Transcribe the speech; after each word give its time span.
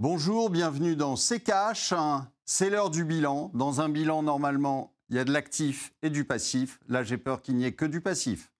Bonjour, 0.00 0.50
bienvenue 0.50 0.96
dans 0.96 1.14
C'est 1.14 1.38
Cash. 1.38 1.94
C'est 2.44 2.68
l'heure 2.68 2.90
du 2.90 3.04
bilan. 3.04 3.52
Dans 3.54 3.80
un 3.80 3.88
bilan, 3.88 4.24
normalement, 4.24 4.92
il 5.08 5.14
y 5.14 5.20
a 5.20 5.24
de 5.24 5.32
l'actif 5.32 5.94
et 6.02 6.10
du 6.10 6.24
passif. 6.24 6.80
Là, 6.88 7.04
j'ai 7.04 7.16
peur 7.16 7.42
qu'il 7.42 7.54
n'y 7.54 7.64
ait 7.64 7.74
que 7.74 7.84
du 7.84 8.00
passif. 8.00 8.50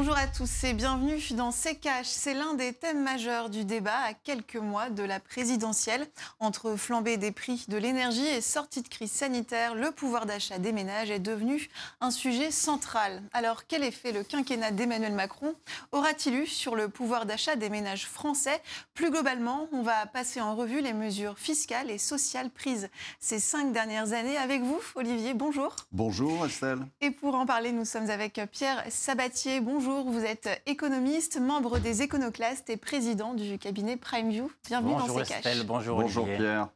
Bonjour 0.00 0.16
à 0.16 0.28
tous 0.28 0.62
et 0.62 0.74
bienvenue 0.74 1.20
dans 1.32 1.50
Cash. 1.82 2.06
C'est 2.06 2.32
l'un 2.32 2.54
des 2.54 2.72
thèmes 2.72 3.02
majeurs 3.02 3.50
du 3.50 3.64
débat 3.64 3.98
à 4.06 4.14
quelques 4.14 4.54
mois 4.54 4.90
de 4.90 5.02
la 5.02 5.18
présidentielle. 5.18 6.06
Entre 6.38 6.76
flambée 6.76 7.16
des 7.16 7.32
prix 7.32 7.64
de 7.66 7.76
l'énergie 7.76 8.24
et 8.24 8.40
sortie 8.40 8.82
de 8.82 8.86
crise 8.86 9.10
sanitaire, 9.10 9.74
le 9.74 9.90
pouvoir 9.90 10.24
d'achat 10.24 10.60
des 10.60 10.70
ménages 10.70 11.10
est 11.10 11.18
devenu 11.18 11.68
un 12.00 12.12
sujet 12.12 12.52
central. 12.52 13.24
Alors, 13.32 13.66
quel 13.66 13.82
effet 13.82 14.12
le 14.12 14.22
quinquennat 14.22 14.70
d'Emmanuel 14.70 15.14
Macron 15.14 15.56
aura-t-il 15.90 16.36
eu 16.36 16.46
sur 16.46 16.76
le 16.76 16.88
pouvoir 16.88 17.26
d'achat 17.26 17.56
des 17.56 17.68
ménages 17.68 18.06
français? 18.06 18.62
Plus 18.94 19.10
globalement, 19.10 19.66
on 19.72 19.82
va 19.82 20.06
passer 20.06 20.40
en 20.40 20.54
revue 20.54 20.80
les 20.80 20.92
mesures 20.92 21.40
fiscales 21.40 21.90
et 21.90 21.98
sociales 21.98 22.50
prises 22.50 22.88
ces 23.18 23.40
cinq 23.40 23.72
dernières 23.72 24.12
années 24.12 24.36
avec 24.36 24.62
vous, 24.62 24.80
Olivier. 24.94 25.34
Bonjour. 25.34 25.74
Bonjour, 25.90 26.46
Estelle. 26.46 26.86
Et 27.00 27.10
pour 27.10 27.34
en 27.34 27.46
parler, 27.46 27.72
nous 27.72 27.84
sommes 27.84 28.10
avec 28.10 28.40
Pierre 28.52 28.84
Sabatier. 28.90 29.58
Bonjour 29.58 29.87
bonjour, 29.88 30.10
vous 30.10 30.24
êtes 30.24 30.62
économiste, 30.66 31.40
membre 31.40 31.78
des 31.78 32.02
Éconoclastes 32.02 32.68
et 32.68 32.76
président 32.76 33.32
du 33.32 33.58
cabinet 33.58 33.96
PrimeView. 33.96 34.50
Bienvenue 34.66 34.92
bonjour 34.92 35.16
dans 35.16 35.20
Estelle, 35.22 35.62
Bonjour, 35.64 36.00
bonjour 36.00 36.26
Pierre. 36.26 36.68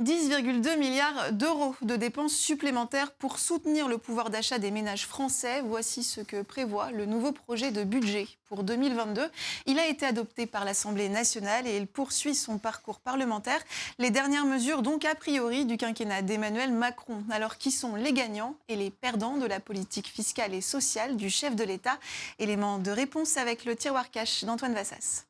10,2 0.00 0.78
milliards 0.78 1.32
d'euros 1.32 1.74
de 1.82 1.96
dépenses 1.96 2.34
supplémentaires 2.34 3.10
pour 3.10 3.40
soutenir 3.40 3.88
le 3.88 3.98
pouvoir 3.98 4.30
d'achat 4.30 4.60
des 4.60 4.70
ménages 4.70 5.06
français. 5.06 5.60
Voici 5.62 6.04
ce 6.04 6.20
que 6.20 6.42
prévoit 6.42 6.92
le 6.92 7.04
nouveau 7.04 7.32
projet 7.32 7.72
de 7.72 7.82
budget 7.82 8.28
pour 8.44 8.62
2022. 8.62 9.28
Il 9.66 9.76
a 9.80 9.88
été 9.88 10.06
adopté 10.06 10.46
par 10.46 10.64
l'Assemblée 10.64 11.08
nationale 11.08 11.66
et 11.66 11.76
il 11.76 11.88
poursuit 11.88 12.36
son 12.36 12.58
parcours 12.58 13.00
parlementaire. 13.00 13.60
Les 13.98 14.10
dernières 14.10 14.46
mesures, 14.46 14.82
donc 14.82 15.04
a 15.04 15.16
priori, 15.16 15.66
du 15.66 15.76
quinquennat 15.76 16.22
d'Emmanuel 16.22 16.72
Macron. 16.72 17.24
Alors, 17.28 17.58
qui 17.58 17.72
sont 17.72 17.96
les 17.96 18.12
gagnants 18.12 18.54
et 18.68 18.76
les 18.76 18.90
perdants 18.90 19.36
de 19.36 19.46
la 19.46 19.58
politique 19.58 20.06
fiscale 20.06 20.54
et 20.54 20.60
sociale 20.60 21.16
du 21.16 21.28
chef 21.28 21.56
de 21.56 21.64
l'État? 21.64 21.98
Élément 22.38 22.78
de 22.78 22.92
réponse 22.92 23.36
avec 23.36 23.64
le 23.64 23.74
tiroir 23.74 24.12
cash 24.12 24.44
d'Antoine 24.44 24.74
Vassas. 24.74 25.24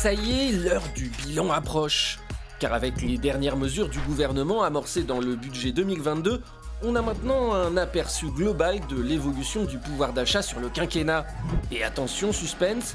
Ça 0.00 0.14
y 0.14 0.48
est, 0.48 0.52
l'heure 0.52 0.82
du 0.94 1.10
bilan 1.10 1.50
approche. 1.50 2.20
Car 2.58 2.72
avec 2.72 3.02
les 3.02 3.18
dernières 3.18 3.58
mesures 3.58 3.90
du 3.90 3.98
gouvernement 3.98 4.62
amorcées 4.62 5.02
dans 5.02 5.20
le 5.20 5.36
budget 5.36 5.72
2022, 5.72 6.40
on 6.82 6.96
a 6.96 7.02
maintenant 7.02 7.52
un 7.52 7.76
aperçu 7.76 8.30
global 8.30 8.80
de 8.88 8.98
l'évolution 8.98 9.66
du 9.66 9.76
pouvoir 9.76 10.14
d'achat 10.14 10.40
sur 10.40 10.58
le 10.58 10.70
quinquennat. 10.70 11.26
Et 11.70 11.84
attention, 11.84 12.32
suspense, 12.32 12.94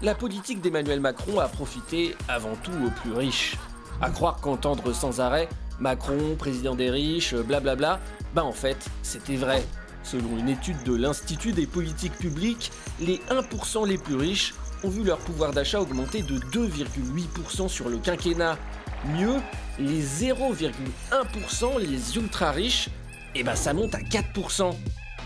la 0.00 0.14
politique 0.14 0.62
d'Emmanuel 0.62 1.00
Macron 1.00 1.40
a 1.40 1.48
profité 1.48 2.16
avant 2.26 2.56
tout 2.62 2.72
aux 2.86 2.90
plus 3.02 3.12
riches. 3.12 3.58
À 4.00 4.08
croire 4.08 4.40
qu'entendre 4.40 4.94
sans 4.94 5.20
arrêt 5.20 5.50
Macron, 5.78 6.36
président 6.38 6.74
des 6.74 6.88
riches, 6.88 7.34
blablabla, 7.34 8.00
bah 8.34 8.44
en 8.44 8.52
fait, 8.52 8.78
c'était 9.02 9.36
vrai. 9.36 9.62
Selon 10.04 10.38
une 10.38 10.48
étude 10.48 10.82
de 10.84 10.94
l'Institut 10.94 11.52
des 11.52 11.66
politiques 11.66 12.16
publiques, 12.16 12.72
les 12.98 13.20
1% 13.28 13.86
les 13.86 13.98
plus 13.98 14.16
riches 14.16 14.54
ont 14.84 14.88
vu 14.88 15.04
leur 15.04 15.18
pouvoir 15.18 15.52
d'achat 15.52 15.80
augmenter 15.80 16.22
de 16.22 16.38
2,8% 16.38 17.68
sur 17.68 17.88
le 17.88 17.98
quinquennat. 17.98 18.58
Mieux, 19.16 19.36
les 19.78 20.02
0,1%, 20.02 21.78
les 21.78 22.16
ultra 22.16 22.50
riches, 22.50 22.88
eh 23.34 23.42
ben 23.42 23.54
ça 23.54 23.72
monte 23.72 23.94
à 23.94 24.00
4%. 24.00 24.74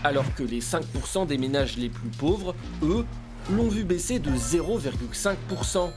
Alors 0.03 0.25
que 0.35 0.43
les 0.43 0.61
5% 0.61 1.27
des 1.27 1.37
ménages 1.37 1.77
les 1.77 1.89
plus 1.89 2.09
pauvres, 2.09 2.55
eux, 2.83 3.05
l'ont 3.51 3.69
vu 3.69 3.83
baisser 3.83 4.19
de 4.19 4.31
0,5%. 4.31 5.91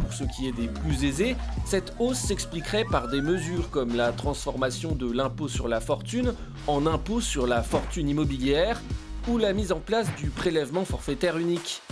Pour 0.00 0.12
ce 0.12 0.24
qui 0.24 0.48
est 0.48 0.52
des 0.52 0.68
plus 0.68 1.04
aisés, 1.04 1.36
cette 1.64 1.94
hausse 1.98 2.18
s'expliquerait 2.18 2.84
par 2.84 3.08
des 3.08 3.20
mesures 3.20 3.70
comme 3.70 3.96
la 3.96 4.12
transformation 4.12 4.94
de 4.94 5.10
l'impôt 5.10 5.48
sur 5.48 5.68
la 5.68 5.80
fortune 5.80 6.34
en 6.66 6.86
impôt 6.86 7.20
sur 7.20 7.46
la 7.46 7.62
fortune 7.62 8.08
immobilière 8.08 8.80
ou 9.28 9.38
la 9.38 9.52
mise 9.52 9.72
en 9.72 9.80
place 9.80 10.06
du 10.16 10.30
prélèvement 10.30 10.84
forfaitaire 10.84 11.38
unique. 11.38 11.82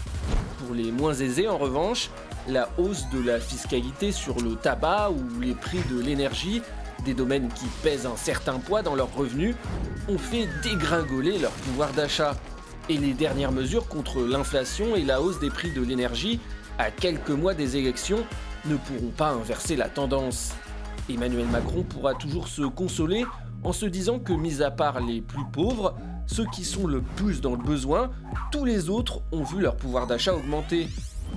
Pour 0.59 0.75
les 0.75 0.91
moins 0.91 1.15
aisés, 1.15 1.49
en 1.49 1.57
revanche, 1.57 2.11
la 2.49 2.69
hausse 2.79 3.09
de 3.11 3.21
la 3.25 3.39
fiscalité 3.39 4.11
sur 4.11 4.41
le 4.41 4.57
tabac 4.57 5.11
ou 5.11 5.41
les 5.41 5.55
prix 5.55 5.81
de 5.91 6.01
l'énergie, 6.01 6.63
des 7.05 7.15
domaines 7.15 7.49
qui 7.49 7.67
pèsent 7.83 8.07
un 8.07 8.17
certain 8.17 8.59
poids 8.59 8.83
dans 8.83 8.97
leurs 8.97 9.15
revenus, 9.15 9.55
ont 10.09 10.19
fait 10.19 10.49
dégringoler 10.65 11.39
leur 11.39 11.53
pouvoir 11.53 11.93
d'achat. 11.93 12.35
Et 12.89 12.97
les 12.97 13.13
dernières 13.13 13.53
mesures 13.53 13.87
contre 13.87 14.21
l'inflation 14.21 14.97
et 14.97 15.05
la 15.05 15.23
hausse 15.23 15.39
des 15.39 15.51
prix 15.51 15.71
de 15.71 15.83
l'énergie, 15.83 16.41
à 16.79 16.91
quelques 16.91 17.31
mois 17.31 17.55
des 17.55 17.77
élections, 17.77 18.25
ne 18.65 18.77
pourront 18.77 19.13
pas 19.17 19.31
inverser 19.31 19.77
la 19.77 19.89
tendance. 19.89 20.55
Emmanuel 21.09 21.47
Macron 21.47 21.85
pourra 21.85 22.15
toujours 22.15 22.49
se 22.49 22.63
consoler 22.63 23.25
en 23.63 23.73
se 23.73 23.87
disant 23.87 24.19
que, 24.19 24.33
mis 24.33 24.63
à 24.63 24.71
part 24.71 25.01
les 25.01 25.21
plus 25.21 25.45
pauvres, 25.53 25.95
ceux 26.29 26.45
qui 26.53 26.65
sont 26.65 26.87
le 26.87 27.01
plus 27.17 27.41
dans 27.41 27.53
le 27.53 27.63
besoin, 27.63 28.11
tous 28.53 28.65
les 28.65 28.91
autres 28.91 29.23
ont 29.33 29.43
vu 29.43 29.61
leur 29.61 29.77
pouvoir 29.77 30.07
d'achat 30.07 30.35
augmenter. 30.35 30.89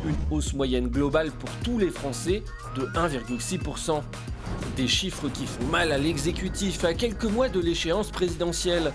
Une 0.06 0.16
hausse 0.30 0.54
moyenne 0.54 0.88
globale 0.88 1.32
pour 1.32 1.50
tous 1.64 1.80
les 1.80 1.90
Français 1.90 2.44
de 2.76 2.86
1,6%. 2.86 4.02
Des 4.76 4.88
chiffres 4.88 5.30
qui 5.30 5.48
font 5.48 5.66
mal 5.66 5.92
à 5.92 5.98
l'exécutif 5.98 6.84
à 6.84 6.94
quelques 6.94 7.26
mois 7.26 7.50
de 7.50 7.60
l'échéance 7.60 8.12
présidentielle. 8.12 8.92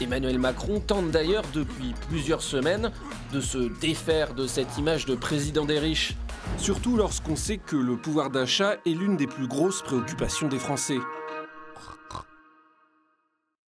Emmanuel 0.00 0.38
Macron 0.38 0.80
tente 0.80 1.10
d'ailleurs 1.10 1.44
depuis 1.52 1.94
plusieurs 2.08 2.42
semaines 2.42 2.90
de 3.32 3.40
se 3.40 3.58
défaire 3.80 4.34
de 4.34 4.46
cette 4.46 4.78
image 4.78 5.04
de 5.04 5.14
président 5.14 5.64
des 5.64 5.78
riches. 5.78 6.16
Surtout 6.58 6.96
lorsqu'on 6.96 7.36
sait 7.36 7.58
que 7.58 7.76
le 7.76 7.96
pouvoir 7.96 8.30
d'achat 8.30 8.76
est 8.86 8.90
l'une 8.90 9.16
des 9.16 9.26
plus 9.26 9.46
grosses 9.46 9.82
préoccupations 9.82 10.48
des 10.48 10.58
Français. 10.58 10.98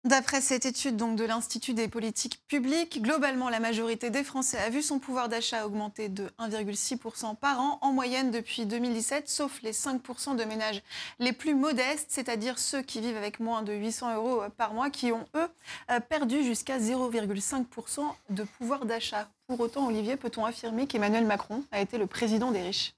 D'après 0.05 0.41
cette 0.41 0.67
étude 0.67 0.97
donc, 0.97 1.15
de 1.15 1.23
l'Institut 1.23 1.75
des 1.75 1.87
politiques 1.87 2.43
publiques, 2.49 3.01
globalement, 3.01 3.49
la 3.49 3.61
majorité 3.61 4.11
des 4.11 4.25
Français 4.25 4.59
a 4.59 4.69
vu 4.69 4.83
son 4.83 4.99
pouvoir 4.99 5.29
d'achat 5.29 5.65
augmenter 5.65 6.09
de 6.09 6.27
1,6% 6.41 7.37
par 7.37 7.61
an 7.61 7.79
en 7.83 7.93
moyenne 7.93 8.33
depuis 8.33 8.67
2017, 8.67 9.29
sauf 9.29 9.63
les 9.63 9.71
5% 9.71 10.35
de 10.35 10.43
ménages 10.43 10.83
les 11.21 11.33
plus 11.33 11.55
modestes, 11.55 12.07
c'est-à-dire 12.09 12.59
ceux 12.59 12.83
qui 12.83 13.01
vivent 13.01 13.17
avec 13.17 13.39
moins 13.39 13.63
de 13.63 13.73
800 13.73 14.17
euros 14.17 14.43
par 14.57 14.75
mois, 14.75 14.91
qui 14.91 15.13
ont, 15.13 15.25
eux, 15.37 15.49
euh, 15.93 16.01
perdu 16.01 16.43
jusqu'à 16.43 16.81
0,5% 16.81 18.01
de 18.31 18.43
pouvoir 18.43 18.87
d'achat. 18.87 19.29
Pour 19.47 19.61
autant, 19.61 19.87
Olivier, 19.87 20.17
peut-on 20.17 20.45
affirmer 20.45 20.89
qu'Emmanuel 20.89 21.27
Macron 21.27 21.63
a 21.71 21.81
été 21.81 21.97
le 21.97 22.09
président 22.09 22.51
des 22.51 22.63
riches? 22.63 22.97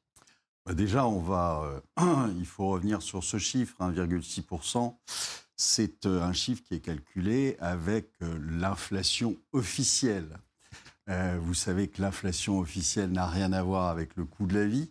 Bah, 0.65 0.73
Déjà, 0.73 1.07
on 1.07 1.21
va, 1.21 1.83
euh, 2.01 2.29
il 2.39 2.47
faut 2.47 2.69
revenir 2.69 3.03
sur 3.03 3.23
ce 3.23 3.37
chiffre, 3.37 3.77
1,6% 3.81 4.95
c'est 5.57 6.07
euh, 6.07 6.23
un 6.23 6.33
chiffre 6.33 6.63
qui 6.65 6.75
est 6.75 6.81
calculé 6.81 7.57
avec 7.61 8.11
euh, 8.23 8.39
l'inflation 8.51 9.37
officielle. 9.53 10.29
Euh, 11.11 11.39
vous 11.41 11.55
savez 11.55 11.89
que 11.89 12.01
l'inflation 12.01 12.59
officielle 12.59 13.11
n'a 13.11 13.27
rien 13.27 13.53
à 13.53 13.63
voir 13.63 13.89
avec 13.89 14.17
le 14.17 14.25
coût 14.25 14.47
de 14.47 14.55
la 14.55 14.67
vie 14.67 14.91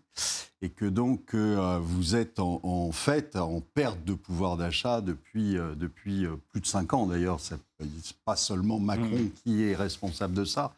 et 0.62 0.70
que 0.70 0.86
donc 0.86 1.34
vous 1.34 2.16
êtes 2.16 2.40
en, 2.40 2.92
fait 2.92 3.36
en 3.36 3.62
perte 3.62 4.06
de 4.06 4.14
pouvoir 4.14 4.56
d'achat 4.56 5.02
depuis, 5.02 5.56
depuis 5.76 6.26
plus 6.52 6.62
de 6.62 6.68
cinq 6.68 6.94
ans. 6.94 7.08
D'ailleurs, 7.08 7.40
ce 7.40 7.56
n'est 7.56 7.90
pas 8.24 8.36
seulement 8.36 8.80
Macron 8.80 9.24
mmh. 9.24 9.32
qui 9.44 9.64
est 9.64 9.76
responsable 9.76 10.36
de 10.36 10.46
ça. 10.46 10.76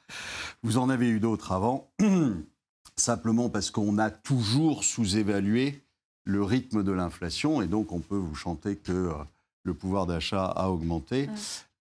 Vous 0.64 0.78
en 0.78 0.90
avez 0.90 1.10
eu 1.10 1.20
d'autres 1.20 1.52
avant, 1.52 1.88
simplement 2.96 3.50
parce 3.50 3.70
qu'on 3.70 4.00
a 4.00 4.10
toujours 4.10 4.86
sous-évalué 4.86 5.84
le 6.24 6.44
rythme 6.44 6.82
de 6.82 6.94
l'inflation 6.94 7.62
et 7.62 7.68
donc 7.68 7.92
on 7.92 8.00
peut 8.00 8.16
vous 8.16 8.36
chanter 8.36 8.78
que 8.78 9.12
le 9.66 9.74
pouvoir 9.74 10.06
d'achat 10.06 10.46
a 10.46 10.70
augmenté. 10.70 11.30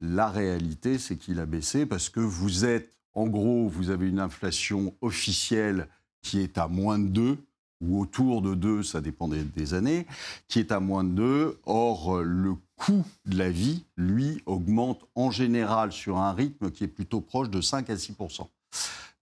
La 0.00 0.28
réalité, 0.28 0.98
c'est 0.98 1.16
qu'il 1.16 1.38
a 1.38 1.46
baissé 1.46 1.86
parce 1.86 2.08
que 2.08 2.20
vous 2.20 2.64
êtes, 2.64 2.90
en 3.14 3.26
gros, 3.26 3.68
vous 3.68 3.90
avez 3.90 4.08
une 4.08 4.18
inflation 4.18 4.94
officielle 5.00 5.88
qui 6.22 6.40
est 6.40 6.58
à 6.58 6.66
moins 6.66 6.98
de 6.98 7.06
2 7.06 7.38
ou 7.80 8.00
autour 8.00 8.40
de 8.42 8.54
2, 8.54 8.82
ça 8.82 9.00
dépend 9.00 9.28
des, 9.28 9.74
années, 9.74 10.06
qui 10.48 10.58
est 10.58 10.72
à 10.72 10.80
moins 10.80 11.04
de 11.04 11.10
2. 11.10 11.60
Or, 11.64 12.22
le 12.22 12.54
coût 12.76 13.04
de 13.26 13.36
la 13.36 13.50
vie, 13.50 13.84
lui, 13.96 14.42
augmente 14.46 15.04
en 15.14 15.30
général 15.30 15.92
sur 15.92 16.18
un 16.18 16.32
rythme 16.32 16.70
qui 16.70 16.84
est 16.84 16.88
plutôt 16.88 17.20
proche 17.20 17.50
de 17.50 17.60
5 17.60 17.90
à 17.90 17.96
6 17.96 18.14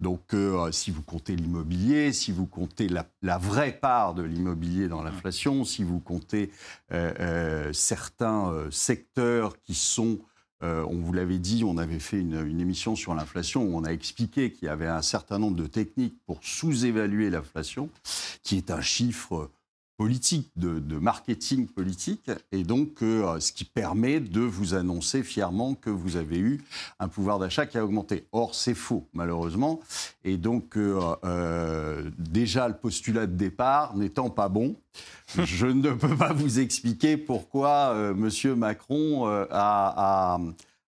donc, 0.03 0.35
euh, 0.35 0.73
si 0.73 0.91
vous 0.91 1.03
comptez 1.03 1.37
l'immobilier, 1.37 2.13
si 2.13 2.33
vous 2.33 2.47
comptez 2.47 2.89
la, 2.89 3.39
vraie 3.39 3.73
part 3.73 4.15
de 4.15 4.23
l'immobilier 4.23 4.89
dans 4.89 5.03
l'inflation, 5.03 5.65
si 5.65 5.85
vous 5.85 6.01
comptez 6.01 6.51
euh, 6.93 7.15
euh, 7.21 7.73
certains 7.73 8.53
secteurs 8.71 9.59
qui 9.63 9.75
sont 9.75 10.19
on 10.65 11.01
vous 11.01 11.13
l'avait 11.13 11.41
dit, 11.41 11.65
on 11.67 11.77
avait 11.77 11.99
fait 11.99 12.21
une, 12.21 12.47
une 12.47 12.61
émission 12.61 12.95
sur 12.95 13.17
l'inflation 13.17 13.65
où 13.65 13.77
on 13.77 13.83
a 13.83 13.89
expliqué 13.89 14.53
qu'il 14.53 14.67
y 14.67 14.69
avait 14.69 14.87
un 14.87 15.03
certain 15.03 15.41
nombre 15.41 15.57
de 15.57 15.67
techniques 15.67 16.15
pour 16.25 16.39
sous-évaluer 16.41 17.31
l'inflation, 17.31 17.91
qui 18.45 18.59
est 18.59 18.71
un 18.71 18.81
chiffre 18.81 19.51
politique, 20.03 20.51
de, 20.57 20.99
marketing 20.99 21.69
politique, 21.69 22.29
et 22.51 22.65
donc 22.65 23.03
euh, 23.05 23.39
ce 23.39 23.53
qui 23.53 23.65
permet 23.65 24.19
de 24.19 24.41
vous 24.41 24.75
annoncer 24.75 25.23
fièrement 25.23 25.75
que 25.75 25.91
vous 25.91 26.17
avez 26.17 26.39
eu 26.39 26.61
un 26.99 27.07
pouvoir 27.07 27.39
d'achat 27.39 27.67
qui 27.67 27.79
a 27.79 27.85
augmenté. 27.85 28.27
Or, 28.33 28.57
c'est 28.57 28.75
faux, 28.75 29.07
malheureusement. 29.13 29.79
Et 30.25 30.39
donc, 30.39 30.77
euh, 30.77 30.99
euh, 31.25 32.11
déjà, 32.19 32.67
le 32.67 32.75
postulat 32.75 33.27
de 33.29 33.37
départ 33.37 33.97
n'étant 33.97 34.29
pas 34.29 34.49
bon, 34.49 34.75
je 35.39 35.67
ne 35.67 35.93
peux 35.93 36.17
pas 36.17 36.33
vous 36.33 36.59
expliquer 36.59 37.17
pourquoi 37.17 37.95
M. 37.97 38.29
Macron 38.57 39.27
a, 39.27 39.47
a- 39.53 40.41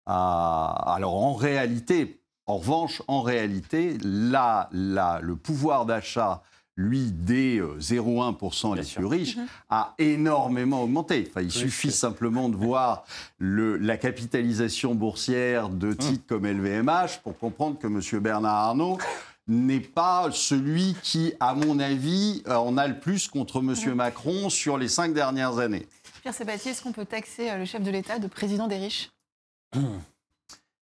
a- 0.06 0.94
Alors, 0.94 1.17
en 1.17 1.35
réalité, 1.35 2.19
en 2.47 2.56
revanche, 2.56 3.03
en 3.08 3.20
réalité, 3.20 3.99
là, 4.03 4.70
là, 4.73 5.20
le 5.20 5.37
pouvoir 5.37 5.85
d'achat, 5.85 6.43
lui, 6.76 7.10
des 7.12 7.58
euh, 7.60 7.76
0,1% 7.78 8.74
les 8.76 8.82
sûr. 8.82 8.98
plus 9.00 9.06
riches, 9.06 9.36
a 9.69 9.94
énormément 9.98 10.82
augmenté. 10.82 11.26
Enfin, 11.28 11.42
il 11.42 11.50
suffit 11.52 11.92
simplement 11.92 12.48
de 12.48 12.56
voir 12.56 13.04
le- 13.38 13.76
la 13.76 13.96
capitalisation 13.98 14.94
boursière 14.94 15.69
de 15.69 15.92
titres 15.92 16.24
comme 16.26 16.46
LVMH 16.46 17.20
pour 17.22 17.38
comprendre 17.38 17.78
que 17.78 17.86
M. 17.86 18.20
Bernard 18.22 18.54
Arnault 18.54 18.98
n'est 19.48 19.80
pas 19.80 20.28
celui 20.32 20.94
qui, 21.02 21.34
à 21.40 21.54
mon 21.54 21.78
avis, 21.78 22.42
euh, 22.46 22.54
en 22.54 22.78
a 22.78 22.86
le 22.86 22.98
plus 23.00 23.28
contre 23.28 23.58
M. 23.58 23.94
Macron 23.94 24.48
sur 24.48 24.78
les 24.78 24.88
cinq 24.88 25.12
dernières 25.12 25.58
années. 25.58 25.86
Pierre 26.22 26.32
Sabatier, 26.32 26.70
est-ce 26.70 26.82
qu'on 26.82 26.92
peut 26.92 27.04
taxer 27.04 27.50
euh, 27.50 27.56
le 27.58 27.64
chef 27.64 27.82
de 27.82 27.90
l'État 27.90 28.19
de 28.19 28.28
président 28.28 28.69
des 28.69 28.76
riches? 28.76 29.10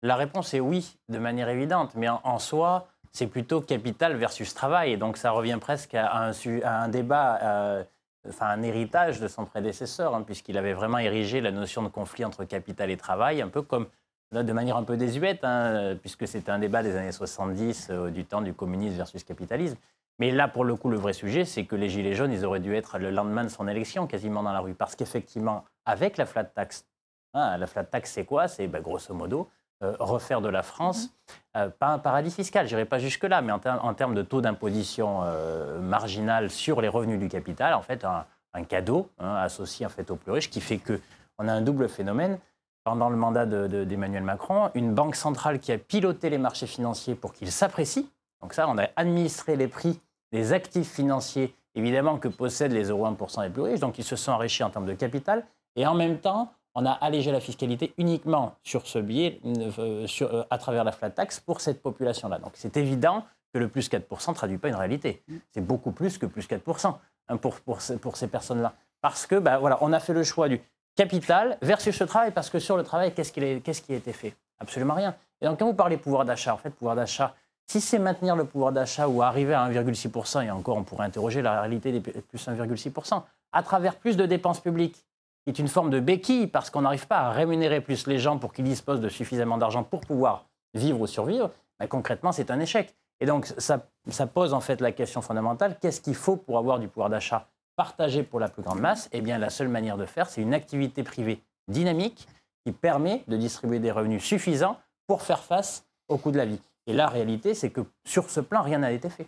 La 0.03 0.17
réponse 0.17 0.55
est 0.55 0.61
oui, 0.61 0.97
de 1.09 1.19
manière 1.19 1.49
évidente, 1.49 1.93
mais 1.97 2.09
en, 2.09 2.21
en 2.25 2.39
soi, 2.39 2.89
c'est 3.13 3.27
plutôt 3.27 3.61
capital 3.61 4.17
versus 4.17 4.55
travail. 4.55 4.93
Et 4.93 4.97
donc 4.97 5.17
ça 5.17 5.31
revient 5.31 5.59
presque 5.61 5.95
à 5.95 6.17
un, 6.17 6.89
débat, 6.89 7.39
euh, 7.43 7.85
enfin 8.29 8.47
un 8.47 8.63
héritage 8.63 9.21
de 9.21 9.29
son 9.29 9.45
prédécesseur, 9.45 10.15
hein, 10.15 10.23
puisqu'il 10.23 10.59
avait 10.59 10.75
vraiment 10.75 10.99
érigé 10.99 11.41
la 11.41 11.51
notion 11.51 11.83
de 11.83 11.89
conflit 11.89 12.25
entre 12.25 12.45
capital 12.45 12.91
et 12.91 12.97
travail, 12.97 13.43
un 13.43 13.49
peu 13.49 13.63
comme 13.63 13.87
de 14.33 14.53
manière 14.53 14.77
un 14.77 14.85
peu 14.85 14.97
désuète, 14.97 15.43
hein, 15.43 15.97
puisque 16.01 16.29
c'était 16.29 16.51
un 16.51 16.59
débat 16.59 16.83
des 16.83 16.97
années 16.97 17.13
70, 17.13 17.89
euh, 17.91 18.11
du 18.11 18.25
temps 18.25 18.43
du 18.43 18.53
communisme 18.53 18.97
versus 18.97 19.25
capitalisme. 19.25 19.77
Mais 20.19 20.31
là, 20.33 20.49
pour 20.49 20.65
le 20.65 20.75
coup, 20.75 20.91
le 20.91 20.97
vrai 20.97 21.13
sujet, 21.13 21.45
c'est 21.45 21.65
que 21.65 21.77
les 21.77 21.89
Gilets 21.89 22.15
jaunes, 22.15 22.33
ils 22.33 22.45
auraient 22.45 22.61
dû 22.61 22.75
être 22.75 22.99
le 22.99 23.11
lendemain 23.11 23.45
de 23.45 23.49
son 23.49 23.69
élection, 23.69 24.07
quasiment 24.07 24.43
dans 24.43 24.53
la 24.53 24.61
rue. 24.61 24.75
Parce 24.75 24.97
qu'effectivement, 24.97 25.65
avec 25.87 26.17
la 26.17 26.27
flat 26.27 26.45
tax, 26.45 26.87
hein, 27.35 27.57
la 27.57 27.67
flat 27.67 27.85
tax, 27.85 28.13
c'est 28.13 28.25
quoi? 28.25 28.49
C'est 28.49 28.67
ben, 28.67 28.83
grosso 28.83 29.15
modo 29.15 29.49
refaire 29.81 30.41
de 30.41 30.49
la 30.49 30.63
France, 30.63 31.11
euh, 31.57 31.69
pas 31.69 31.89
un 31.89 31.99
paradis 31.99 32.31
fiscal, 32.31 32.67
je 32.67 32.75
n'irai 32.75 32.85
pas 32.85 32.99
jusque-là, 32.99 33.43
mais 33.43 33.53
en, 33.53 33.59
ter- 33.59 33.85
en 33.85 33.95
termes 33.95 34.15
de 34.15 34.23
taux 34.23 34.41
d'imposition 34.41 35.21
euh, 35.23 35.81
marginal 35.81 36.51
sur 36.51 36.81
les 36.81 36.89
revenus 36.89 37.19
du 37.21 37.29
capital, 37.29 37.75
en 37.75 37.83
fait, 37.83 38.05
un, 38.05 38.25
un 38.55 38.65
cadeau 38.65 39.09
hein, 39.19 39.35
associé 39.37 39.87
en 39.87 39.89
fait, 39.89 40.11
aux 40.11 40.17
plus 40.17 40.33
riches, 40.33 40.51
qui 40.51 40.61
fait 40.61 40.79
qu'on 40.79 41.49
a 41.49 41.53
un 41.53 41.61
double 41.63 41.89
phénomène. 41.89 42.39
Pendant 42.85 43.11
le 43.11 43.17
mandat 43.17 43.45
de- 43.45 43.67
de- 43.67 43.85
d'Emmanuel 43.85 44.23
Macron, 44.23 44.71
une 44.75 44.95
banque 44.95 45.15
centrale 45.15 45.59
qui 45.59 45.73
a 45.73 45.79
piloté 45.79 46.31
les 46.31 46.39
marchés 46.39 46.67
financiers 46.67 47.15
pour 47.15 47.35
qu'ils 47.35 47.53
s'apprécient. 47.53 48.05
Donc 48.41 48.55
ça, 48.55 48.67
on 48.67 48.79
a 48.79 48.87
administré 48.97 49.57
les 49.57 49.69
prix 49.69 50.01
des 50.33 50.55
actifs 50.55 50.91
financiers, 50.91 51.55
évidemment, 51.75 52.17
que 52.19 52.29
possèdent 52.29 52.73
les 52.73 52.89
0,1% 52.91 53.43
les 53.43 53.51
plus 53.51 53.61
riches. 53.63 53.81
Donc 53.81 53.99
ils 53.99 54.05
se 54.05 54.17
sont 54.17 54.33
enrichis 54.33 54.63
en 54.63 54.71
termes 54.71 54.87
de 54.87 54.95
capital. 54.95 55.45
Et 55.77 55.87
en 55.87 55.93
même 55.95 56.19
temps, 56.19 56.51
on 56.81 56.87
a 56.87 56.93
allégé 56.93 57.33
la 57.33 57.41
fiscalité 57.41 57.93
uniquement 57.99 58.55
sur 58.63 58.87
ce 58.87 59.01
biais, 59.01 59.41
euh, 59.45 60.07
sur- 60.07 60.33
euh, 60.33 60.45
à 60.51 60.59
travers 60.59 60.85
la 60.85 60.93
flat 60.93 61.11
tax, 61.11 61.41
pour 61.41 61.61
cette 61.61 61.83
population-là. 61.83 62.39
Donc 62.39 62.53
c'est 62.55 62.77
évident 62.77 63.25
que 63.53 63.59
le 63.59 63.67
plus 63.69 63.89
4% 63.89 64.31
ne 64.31 64.35
traduit 64.37 64.59
pas 64.59 64.69
une 64.69 64.77
réalité. 64.77 65.23
C'est 65.53 65.61
beaucoup 65.61 65.91
plus 65.91 66.19
que 66.19 66.27
plus 66.27 66.47
4% 66.47 66.97
hein, 67.29 67.37
pour, 67.37 67.59
pour, 67.61 67.81
ces- 67.81 67.97
pour 67.97 68.17
ces 68.17 68.29
personnes-là. 68.29 68.75
Parce 69.01 69.27
que, 69.27 69.35
bah, 69.37 69.59
voilà, 69.59 69.79
on 69.81 69.93
a 69.93 69.99
fait 69.99 70.13
le 70.13 70.23
choix 70.23 70.49
du 70.49 70.61
capital 70.95 71.59
versus 71.63 71.99
le 72.01 72.07
travail, 72.07 72.31
parce 72.31 72.49
que 72.51 72.59
sur 72.61 72.77
le 72.77 72.85
travail, 72.85 73.13
qu'est-ce 73.13 73.33
qui, 73.33 73.41
est- 73.41 73.61
qu'est-ce 73.61 73.83
qui 73.83 73.93
a 73.95 73.97
été 73.97 74.13
fait? 74.13 74.37
Absolument 74.61 74.95
rien. 74.95 75.17
Et 75.41 75.47
donc 75.47 75.59
quand 75.59 75.67
vous 75.67 75.75
parlez 75.75 75.97
pouvoir 75.97 76.25
d'achat, 76.25 76.55
en 76.55 76.59
fait, 76.59 76.71
pouvoir 76.71 76.95
d'achat, 76.97 77.35
si 77.67 77.81
c'est 77.81 77.99
maintenir 77.99 78.37
le 78.37 78.45
pouvoir 78.45 78.73
d'achat 78.73 79.09
ou 79.09 79.23
arriver 79.23 79.55
à 79.55 79.63
1,6%, 79.69 80.43
et 80.47 80.51
encore 80.51 80.77
on 80.77 80.85
pourrait 80.85 81.07
interroger 81.07 81.43
la 81.43 81.61
réalité 81.61 81.91
des 81.93 82.01
plus 82.01 82.47
1,6%, 82.49 83.23
à 83.53 83.63
travers 83.63 83.97
plus 83.97 84.17
de 84.17 84.27
dépenses 84.27 84.61
publiques, 84.61 85.05
est 85.51 85.59
une 85.59 85.69
forme 85.69 85.91
de 85.91 86.01
béquille 86.01 86.47
parce 86.47 86.71
qu'on 86.71 86.83
n'arrive 86.83 87.07
pas 87.07 87.19
à 87.19 87.31
rémunérer 87.31 87.81
plus 87.81 88.07
les 88.07 88.19
gens 88.19 88.39
pour 88.39 88.53
qu'ils 88.53 88.65
disposent 88.65 89.01
de 89.01 89.09
suffisamment 89.09 89.59
d'argent 89.59 89.85
pour 89.85 90.01
pouvoir 90.01 90.47
vivre 90.75 91.01
ou 91.01 91.07
survivre, 91.07 91.51
ben, 91.79 91.87
concrètement, 91.87 92.33
c'est 92.33 92.51
un 92.51 92.61
échec. 92.61 92.95
Et 93.21 93.27
donc, 93.27 93.47
ça, 93.59 93.87
ça 94.09 94.27
pose 94.27 94.55
en 94.55 94.61
fait 94.61 94.81
la 94.81 94.93
question 94.93 95.23
fondamentale, 95.23 95.79
qu'est-ce 95.81 96.01
qu'il 96.01 96.15
faut 96.15 96.37
pour 96.37 96.59
avoir 96.59 96.79
du 96.79 96.89
pouvoir 96.89 97.11
d'achat 97.11 97.49
partagé 97.77 98.23
pour 98.23 98.41
la 98.41 98.49
plus 98.49 98.63
grande 98.63 98.81
masse? 98.81 99.09
Eh 99.13 99.21
bien, 99.21 99.39
la 99.39 99.51
seule 99.51 99.69
manière 99.69 99.97
de 99.97 100.07
faire, 100.07 100.29
c'est 100.29 100.43
une 100.43 100.55
activité 100.55 101.03
privée 101.03 101.43
dynamique 101.69 102.27
qui 102.65 102.73
permet 102.73 103.25
de 103.29 103.37
distribuer 103.37 103.79
des 103.79 103.91
revenus 103.91 104.23
suffisants 104.23 104.77
pour 105.07 105.23
faire 105.23 105.43
face 105.43 105.87
au 106.09 106.19
coût 106.19 106.31
de 106.31 106.39
la 106.39 106.45
vie. 106.45 106.61
Et 106.89 106.95
la 106.95 107.07
réalité, 107.07 107.53
c'est 107.55 107.69
que 107.69 107.83
sur 108.07 108.31
ce 108.31 108.41
plan, 108.41 108.63
rien 108.63 108.79
n'a 108.79 108.91
été 108.93 109.11
fait. 109.11 109.27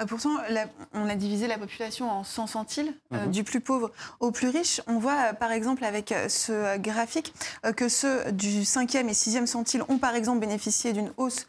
Euh, 0.00 0.04
Pourtant, 0.06 0.30
la- 0.50 0.66
on 0.94 1.08
a 1.08 1.14
divisé 1.14 1.46
la 1.46 1.56
population 1.56 2.10
en 2.10 2.24
100 2.24 2.48
centiles, 2.48 2.92
euh, 3.14 3.24
Mhm. 3.26 3.30
du 3.30 3.44
plus 3.44 3.60
pauvre 3.60 3.92
au 4.18 4.32
plus 4.32 4.48
riche. 4.48 4.80
On 4.88 4.98
voit, 4.98 5.30
euh, 5.30 5.32
par 5.32 5.52
exemple, 5.52 5.84
avec 5.84 6.12
ce 6.28 6.76
graphique, 6.78 7.32
euh, 7.64 7.72
que 7.72 7.88
ceux 7.88 8.32
du 8.32 8.64
5e 8.64 9.08
et 9.08 9.14
6e 9.14 9.46
centile 9.46 9.84
ont, 9.88 9.98
par 9.98 10.16
exemple, 10.16 10.40
bénéficié 10.40 10.92
d'une 10.92 11.12
hausse 11.18 11.46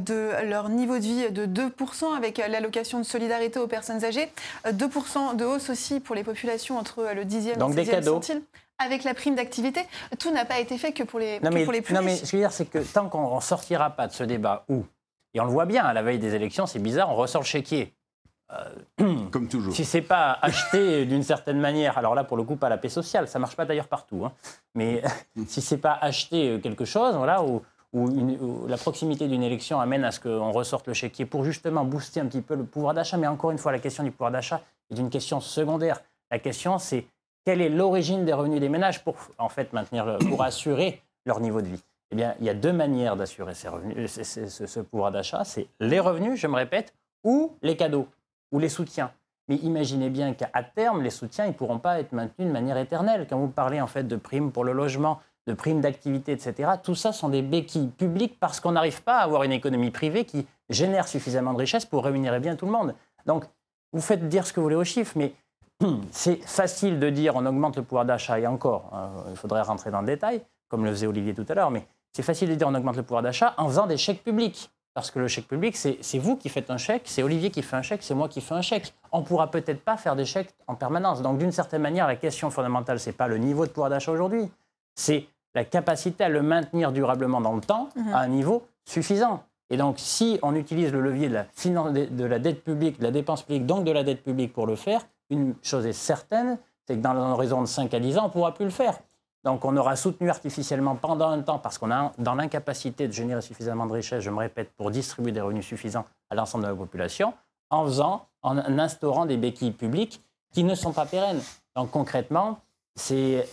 de 0.00 0.32
leur 0.44 0.68
niveau 0.68 0.94
de 0.98 1.02
vie 1.04 1.30
de 1.30 1.46
2% 1.46 2.12
avec 2.12 2.38
l'allocation 2.38 2.98
de 2.98 3.04
solidarité 3.04 3.60
aux 3.60 3.68
personnes 3.68 4.04
âgées, 4.04 4.32
euh, 4.66 4.72
2% 4.72 5.34
de 5.34 5.44
hausse 5.44 5.70
aussi 5.70 6.00
pour 6.00 6.16
les 6.16 6.24
populations 6.24 6.76
entre 6.76 7.06
le 7.14 7.24
10e 7.24 7.56
Donc 7.58 7.72
et 7.72 7.76
des 7.76 7.84
16e 7.84 7.94
cadeaux. 8.00 8.14
centile. 8.14 8.42
Avec 8.78 9.04
la 9.04 9.14
prime 9.14 9.34
d'activité, 9.34 9.80
tout 10.18 10.30
n'a 10.32 10.44
pas 10.44 10.60
été 10.60 10.78
fait 10.78 10.92
que 10.92 11.02
pour 11.02 11.18
les, 11.18 11.40
Non 11.40 11.50
que 11.50 11.54
mais, 11.54 11.64
pour 11.64 11.72
les 11.72 11.82
plus 11.82 11.94
non, 11.94 12.00
mais 12.02 12.14
ce 12.16 12.20
que 12.22 12.26
je 12.28 12.36
veux 12.36 12.42
dire, 12.42 12.52
c'est 12.52 12.66
que 12.66 12.78
tant 12.78 13.08
qu'on 13.08 13.36
ne 13.36 13.40
sortira 13.40 13.90
pas 13.90 14.06
de 14.06 14.12
ce 14.12 14.22
débat 14.24 14.64
où, 14.68 14.84
et 15.34 15.40
on 15.40 15.44
le 15.44 15.50
voit 15.50 15.66
bien 15.66 15.84
à 15.84 15.92
la 15.92 16.02
veille 16.02 16.18
des 16.18 16.34
élections, 16.34 16.66
c'est 16.66 16.78
bizarre, 16.78 17.10
on 17.10 17.16
ressort 17.16 17.42
le 17.42 17.46
chéquier. 17.46 17.92
Comme 18.96 19.46
toujours. 19.48 19.74
Si 19.74 19.84
c'est 19.84 20.00
pas 20.00 20.38
acheté 20.40 21.04
d'une 21.06 21.22
certaine 21.22 21.60
manière, 21.60 21.98
alors 21.98 22.14
là 22.14 22.24
pour 22.24 22.36
le 22.38 22.44
coup 22.44 22.56
pas 22.56 22.70
la 22.70 22.78
paix 22.78 22.88
sociale, 22.88 23.28
ça 23.28 23.38
marche 23.38 23.56
pas 23.56 23.66
d'ailleurs 23.66 23.88
partout, 23.88 24.24
hein, 24.24 24.32
mais 24.74 25.02
si 25.46 25.60
c'est 25.60 25.76
pas 25.76 25.98
acheter 26.00 26.58
quelque 26.62 26.86
chose, 26.86 27.14
voilà, 27.16 27.42
où, 27.42 27.60
où 27.92 28.08
une- 28.08 28.38
où 28.40 28.66
la 28.66 28.78
proximité 28.78 29.28
d'une 29.28 29.42
élection 29.42 29.80
amène 29.80 30.02
à 30.04 30.12
ce 30.12 30.20
qu'on 30.20 30.50
ressorte 30.52 30.86
le 30.86 30.94
chéquier 30.94 31.26
pour 31.26 31.44
justement 31.44 31.84
booster 31.84 32.20
un 32.20 32.26
petit 32.26 32.40
peu 32.40 32.54
le 32.54 32.64
pouvoir 32.64 32.94
d'achat, 32.94 33.18
mais 33.18 33.26
encore 33.26 33.50
une 33.50 33.58
fois 33.58 33.70
la 33.72 33.80
question 33.80 34.02
du 34.02 34.12
pouvoir 34.12 34.30
d'achat 34.30 34.62
est 34.90 34.98
une 34.98 35.10
question 35.10 35.40
secondaire. 35.40 36.00
La 36.30 36.38
question 36.38 36.78
c'est 36.78 37.04
quelle 37.48 37.62
est 37.62 37.70
l'origine 37.70 38.26
des 38.26 38.34
revenus 38.34 38.60
des 38.60 38.68
ménages 38.68 39.02
pour 39.02 39.16
en 39.38 39.48
fait 39.48 39.72
maintenir, 39.72 40.18
pour 40.28 40.42
assurer 40.42 41.00
leur 41.24 41.40
niveau 41.40 41.62
de 41.62 41.68
vie? 41.68 41.82
Eh 42.10 42.14
bien, 42.14 42.34
il 42.40 42.44
y 42.44 42.50
a 42.50 42.54
deux 42.54 42.74
manières 42.74 43.16
d'assurer 43.16 43.54
ces 43.54 43.68
revenus, 43.68 44.10
ce- 44.22 44.66
ce- 44.66 44.80
pouvoir 44.80 45.12
d'achat, 45.12 45.44
c'est 45.44 45.66
les 45.80 45.98
revenus, 45.98 46.38
je 46.38 46.46
me 46.46 46.56
répète, 46.56 46.92
ou 47.24 47.56
les 47.62 47.74
cadeaux 47.74 48.06
ou 48.52 48.58
les 48.58 48.68
soutiens. 48.68 49.10
Mais 49.48 49.56
imaginez 49.56 50.10
bien 50.10 50.34
qu'à 50.34 50.50
terme, 50.62 51.02
les 51.02 51.08
soutiens 51.08 51.46
ne 51.46 51.52
pourront 51.52 51.78
pas 51.78 51.98
être 52.00 52.12
maintenus 52.12 52.48
de 52.48 52.52
manière 52.52 52.76
éternelle. 52.76 53.26
Quand 53.30 53.38
vous 53.38 53.48
parlez 53.48 53.80
en 53.80 53.86
fait 53.86 54.04
de 54.06 54.16
primes 54.16 54.52
pour 54.52 54.64
le 54.64 54.72
logement, 54.72 55.18
de 55.46 55.54
primes 55.54 55.80
d'activité, 55.80 56.32
etc., 56.32 56.72
tout 56.82 56.94
ça 56.94 57.12
sont 57.12 57.30
des 57.30 57.40
béquilles 57.40 57.88
publiques 57.88 58.38
parce 58.38 58.60
qu'on 58.60 58.72
n'arrive 58.72 59.02
pas 59.02 59.20
à 59.20 59.22
avoir 59.22 59.42
une 59.44 59.52
économie 59.52 59.90
privée 59.90 60.26
qui 60.26 60.46
génère 60.68 61.08
suffisamment 61.08 61.54
de 61.54 61.58
richesse 61.60 61.86
pour 61.86 62.04
rémunérer 62.04 62.40
bien 62.40 62.56
tout 62.56 62.66
le 62.66 62.72
monde. 62.72 62.94
Donc, 63.24 63.44
vous 63.94 64.02
faites 64.02 64.28
dire 64.28 64.46
ce 64.46 64.52
que 64.52 64.60
vous 64.60 64.64
voulez 64.64 64.76
aux 64.76 64.84
chiffres, 64.84 65.14
mais 65.16 65.32
c'est 66.10 66.42
facile 66.44 66.98
de 66.98 67.10
dire 67.10 67.36
on 67.36 67.46
augmente 67.46 67.76
le 67.76 67.82
pouvoir 67.82 68.04
d'achat 68.04 68.38
et 68.38 68.46
encore, 68.46 68.90
hein, 68.92 69.10
il 69.30 69.36
faudrait 69.36 69.62
rentrer 69.62 69.90
dans 69.90 70.00
le 70.00 70.06
détail, 70.06 70.42
comme 70.68 70.84
le 70.84 70.90
faisait 70.90 71.06
Olivier 71.06 71.34
tout 71.34 71.46
à 71.48 71.54
l'heure, 71.54 71.70
mais 71.70 71.86
c'est 72.12 72.22
facile 72.22 72.48
de 72.48 72.54
dire 72.54 72.68
on 72.68 72.74
augmente 72.74 72.96
le 72.96 73.02
pouvoir 73.02 73.22
d'achat 73.22 73.54
en 73.56 73.68
faisant 73.68 73.86
des 73.86 73.96
chèques 73.96 74.24
publics. 74.24 74.70
Parce 74.94 75.12
que 75.12 75.20
le 75.20 75.28
chèque 75.28 75.46
public, 75.46 75.76
c'est 75.76 76.18
vous 76.18 76.34
qui 76.34 76.48
faites 76.48 76.70
un 76.70 76.76
chèque, 76.76 77.02
c'est 77.04 77.22
Olivier 77.22 77.50
qui 77.50 77.62
fait 77.62 77.76
un 77.76 77.82
chèque, 77.82 78.02
c'est 78.02 78.16
moi 78.16 78.28
qui 78.28 78.40
fais 78.40 78.54
un 78.54 78.62
chèque. 78.62 78.92
On 79.12 79.20
ne 79.20 79.24
pourra 79.24 79.48
peut-être 79.48 79.84
pas 79.84 79.96
faire 79.96 80.16
des 80.16 80.24
chèques 80.24 80.52
en 80.66 80.74
permanence. 80.74 81.22
Donc 81.22 81.38
d'une 81.38 81.52
certaine 81.52 81.82
manière, 81.82 82.08
la 82.08 82.16
question 82.16 82.50
fondamentale, 82.50 82.98
ce 82.98 83.10
n'est 83.10 83.14
pas 83.14 83.28
le 83.28 83.38
niveau 83.38 83.64
de 83.64 83.70
pouvoir 83.70 83.90
d'achat 83.90 84.10
aujourd'hui, 84.10 84.50
c'est 84.96 85.26
la 85.54 85.64
capacité 85.64 86.24
à 86.24 86.28
le 86.28 86.42
maintenir 86.42 86.90
durablement 86.90 87.40
dans 87.40 87.54
le 87.54 87.60
temps 87.60 87.90
à 88.12 88.18
un 88.18 88.26
niveau 88.26 88.66
suffisant. 88.86 89.44
Et 89.70 89.76
donc 89.76 89.96
si 90.00 90.40
on 90.42 90.56
utilise 90.56 90.90
le 90.90 91.00
levier 91.00 91.28
de 91.28 91.34
la, 91.34 91.44
de 91.44 92.24
la 92.24 92.38
dette 92.40 92.64
publique, 92.64 92.98
de 92.98 93.04
la 93.04 93.12
dépense 93.12 93.42
publique, 93.42 93.66
donc 93.66 93.84
de 93.84 93.92
la 93.92 94.02
dette 94.02 94.24
publique 94.24 94.52
pour 94.52 94.66
le 94.66 94.74
faire, 94.74 95.06
une 95.30 95.54
chose 95.62 95.86
est 95.86 95.92
certaine, 95.92 96.58
c'est 96.86 96.96
que 96.96 97.02
dans 97.02 97.12
l'horizon 97.12 97.60
de 97.60 97.66
5 97.66 97.92
à 97.92 98.00
10 98.00 98.18
ans, 98.18 98.22
on 98.24 98.26
ne 98.28 98.32
pourra 98.32 98.54
plus 98.54 98.64
le 98.64 98.70
faire. 98.70 98.98
Donc 99.44 99.64
on 99.64 99.76
aura 99.76 99.94
soutenu 99.94 100.30
artificiellement 100.30 100.96
pendant 100.96 101.28
un 101.28 101.40
temps, 101.42 101.58
parce 101.58 101.78
qu'on 101.78 101.90
a 101.90 102.12
dans 102.18 102.34
l'incapacité 102.34 103.06
de 103.06 103.12
générer 103.12 103.40
suffisamment 103.40 103.86
de 103.86 103.92
richesse, 103.92 104.22
je 104.22 104.30
me 104.30 104.38
répète, 104.38 104.72
pour 104.76 104.90
distribuer 104.90 105.32
des 105.32 105.40
revenus 105.40 105.64
suffisants 105.64 106.06
à 106.30 106.34
l'ensemble 106.34 106.64
de 106.64 106.70
la 106.70 106.74
population, 106.74 107.34
en 107.70 107.84
faisant, 107.84 108.26
en 108.42 108.58
instaurant 108.78 109.26
des 109.26 109.36
béquilles 109.36 109.72
publiques 109.72 110.22
qui 110.52 110.64
ne 110.64 110.74
sont 110.74 110.92
pas 110.92 111.06
pérennes. 111.06 111.40
Donc 111.76 111.90
concrètement, 111.90 112.58
c'est 112.96 113.46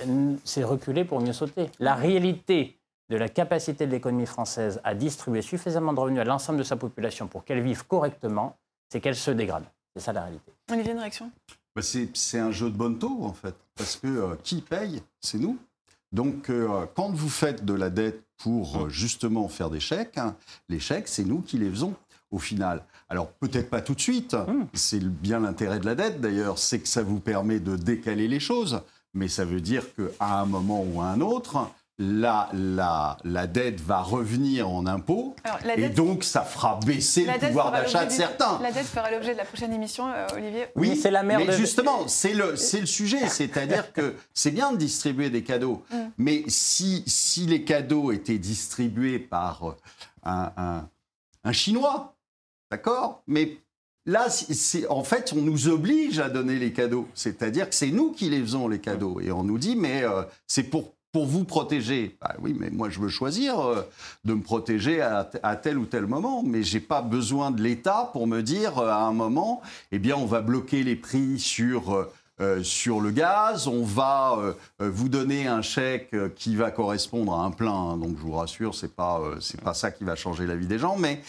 reculer 0.63 1.05
pour 1.05 1.21
mieux 1.21 1.33
sauter. 1.33 1.69
La 1.79 1.95
réalité 1.95 2.79
de 3.09 3.17
la 3.17 3.29
capacité 3.29 3.85
de 3.85 3.91
l'économie 3.91 4.25
française 4.25 4.81
à 4.83 4.95
distribuer 4.95 5.43
suffisamment 5.43 5.93
de 5.93 5.99
revenus 5.99 6.21
à 6.21 6.23
l'ensemble 6.23 6.57
de 6.57 6.63
sa 6.63 6.77
population 6.77 7.27
pour 7.27 7.45
qu'elle 7.45 7.61
vive 7.61 7.85
correctement, 7.85 8.57
c'est 8.89 8.99
qu'elle 8.99 9.15
se 9.15 9.29
dégrade. 9.29 9.65
C'est 9.93 10.01
ça 10.01 10.13
la 10.13 10.23
réalité. 10.23 10.51
Olivier, 10.71 10.93
une 10.93 10.99
réaction? 10.99 11.29
Bah, 11.75 11.81
c'est 11.81 12.39
un 12.39 12.51
jeu 12.51 12.69
de 12.69 12.77
bonne 12.77 12.97
taux, 12.97 13.23
en 13.23 13.33
fait. 13.33 13.55
Parce 13.75 13.97
que 13.97 14.07
euh, 14.07 14.35
qui 14.43 14.61
paye 14.61 15.01
C'est 15.19 15.37
nous. 15.37 15.57
Donc, 16.11 16.49
euh, 16.49 16.85
quand 16.95 17.09
vous 17.09 17.29
faites 17.29 17.65
de 17.65 17.73
la 17.73 17.89
dette 17.89 18.23
pour 18.37 18.85
euh, 18.85 18.89
justement 18.89 19.49
faire 19.49 19.69
des 19.69 19.81
chèques, 19.81 20.17
hein, 20.17 20.35
les 20.69 20.79
chèques, 20.79 21.09
c'est 21.09 21.25
nous 21.25 21.41
qui 21.41 21.57
les 21.57 21.69
faisons 21.69 21.93
au 22.31 22.39
final. 22.39 22.85
Alors, 23.09 23.31
peut-être 23.33 23.69
pas 23.69 23.81
tout 23.81 23.93
de 23.93 23.99
suite. 23.99 24.33
Mmh. 24.33 24.67
C'est 24.73 25.03
bien 25.03 25.41
l'intérêt 25.41 25.79
de 25.79 25.85
la 25.85 25.95
dette, 25.95 26.21
d'ailleurs, 26.21 26.57
c'est 26.57 26.79
que 26.79 26.87
ça 26.87 27.03
vous 27.03 27.19
permet 27.19 27.59
de 27.59 27.75
décaler 27.75 28.27
les 28.27 28.39
choses. 28.39 28.81
Mais 29.13 29.27
ça 29.27 29.45
veut 29.45 29.61
dire 29.61 29.83
qu'à 29.93 30.39
un 30.39 30.45
moment 30.45 30.83
ou 30.83 31.01
à 31.01 31.07
un 31.07 31.21
autre, 31.21 31.69
la, 31.97 32.49
la, 32.53 33.17
la, 33.23 33.47
dette 33.47 33.79
va 33.79 34.01
revenir 34.01 34.69
en 34.69 34.85
impôts 34.85 35.35
et 35.77 35.89
donc 35.89 36.23
ça 36.25 36.41
fera 36.41 36.79
baisser 36.85 37.25
le 37.25 37.47
pouvoir 37.47 37.71
d'achat 37.71 38.05
de 38.05 38.11
certains. 38.11 38.59
La 38.61 38.71
dette 38.71 38.85
fera 38.85 39.09
l'objet 39.11 39.31
de 39.33 39.37
la 39.37 39.45
prochaine 39.45 39.71
émission, 39.71 40.07
euh, 40.09 40.27
Olivier. 40.35 40.67
Oui, 40.75 40.97
c'est 40.97 41.11
la 41.11 41.23
mère 41.23 41.39
mais 41.39 41.53
justement, 41.53 42.07
c'est 42.07 42.33
le, 42.33 42.51
le 42.51 42.85
sujet, 42.85 43.27
c'est-à-dire 43.29 43.93
que 43.93 44.15
c'est 44.33 44.51
bien 44.51 44.73
de 44.73 44.77
distribuer 44.77 45.29
des 45.29 45.43
cadeaux, 45.43 45.83
mm. 45.91 45.95
mais 46.17 46.43
si, 46.47 47.03
si 47.07 47.45
les 47.45 47.63
cadeaux 47.63 48.11
étaient 48.11 48.39
distribués 48.39 49.19
par 49.19 49.63
euh, 49.63 49.77
un, 50.23 50.51
un, 50.57 50.89
un 51.45 51.51
Chinois, 51.53 52.15
d'accord? 52.71 53.23
Mais 53.27 53.57
Là, 54.07 54.27
en 54.89 55.03
fait, 55.03 55.33
on 55.35 55.41
nous 55.41 55.67
oblige 55.67 56.19
à 56.19 56.29
donner 56.29 56.59
les 56.59 56.71
cadeaux. 56.71 57.07
C'est-à-dire 57.15 57.67
que 57.67 57.73
c'est 57.73 57.89
nous 57.89 58.11
qui 58.11 58.29
les 58.29 58.39
faisons, 58.39 58.67
les 58.67 58.77
cadeaux. 58.79 59.19
Et 59.19 59.31
on 59.31 59.43
nous 59.43 59.57
dit, 59.57 59.75
mais 59.75 60.03
euh, 60.03 60.21
c'est 60.45 60.61
pour 60.63 60.94
pour 61.15 61.27
vous 61.27 61.45
protéger. 61.45 62.17
Bah 62.19 62.35
oui, 62.41 62.53
mais 62.59 62.69
moi 62.69 62.89
je 62.89 62.99
veux 62.99 63.07
choisir 63.07 63.57
euh, 63.61 63.83
de 64.25 64.33
me 64.33 64.41
protéger 64.41 64.99
à, 64.99 65.55
tel 65.55 65.77
ou 65.77 65.85
tel 65.85 66.07
moment, 66.07 66.43
mais 66.43 66.61
j'ai 66.61 66.81
pas 66.81 67.01
besoin 67.01 67.51
de 67.51 67.61
l'État 67.63 68.09
pour 68.11 68.27
me 68.27 68.41
dire 68.41 68.79
euh, 68.79 68.89
à 68.89 69.03
un 69.03 69.13
moment, 69.13 69.61
eh 69.93 69.99
bien 69.99 70.17
on 70.17 70.25
va 70.25 70.41
bloquer 70.41 70.83
les 70.83 70.97
prix 70.97 71.39
sur 71.39 72.05
euh, 72.41 72.63
sur 72.63 72.99
le 72.99 73.11
gaz, 73.11 73.69
on 73.69 73.85
va 73.85 74.37
vous 74.79 75.07
donner 75.07 75.47
un 75.47 75.61
chèque 75.61 76.13
qui 76.35 76.57
va 76.57 76.69
correspondre 76.69 77.33
à 77.33 77.45
un 77.45 77.51
plein. 77.51 77.71
Hein. 77.71 77.95
donc 77.97 78.17
je 78.17 78.21
vous 78.21 78.33
rassure, 78.33 78.75
c'est 78.75 78.93
pas 78.93 79.21
pas 79.63 79.73
ça 79.73 79.89
qui 79.89 80.03
va 80.03 80.17
changer 80.17 80.45
la 80.45 80.57
vie 80.57 80.67
des 80.67 80.77
gens, 80.77 80.97
mais 80.97 81.21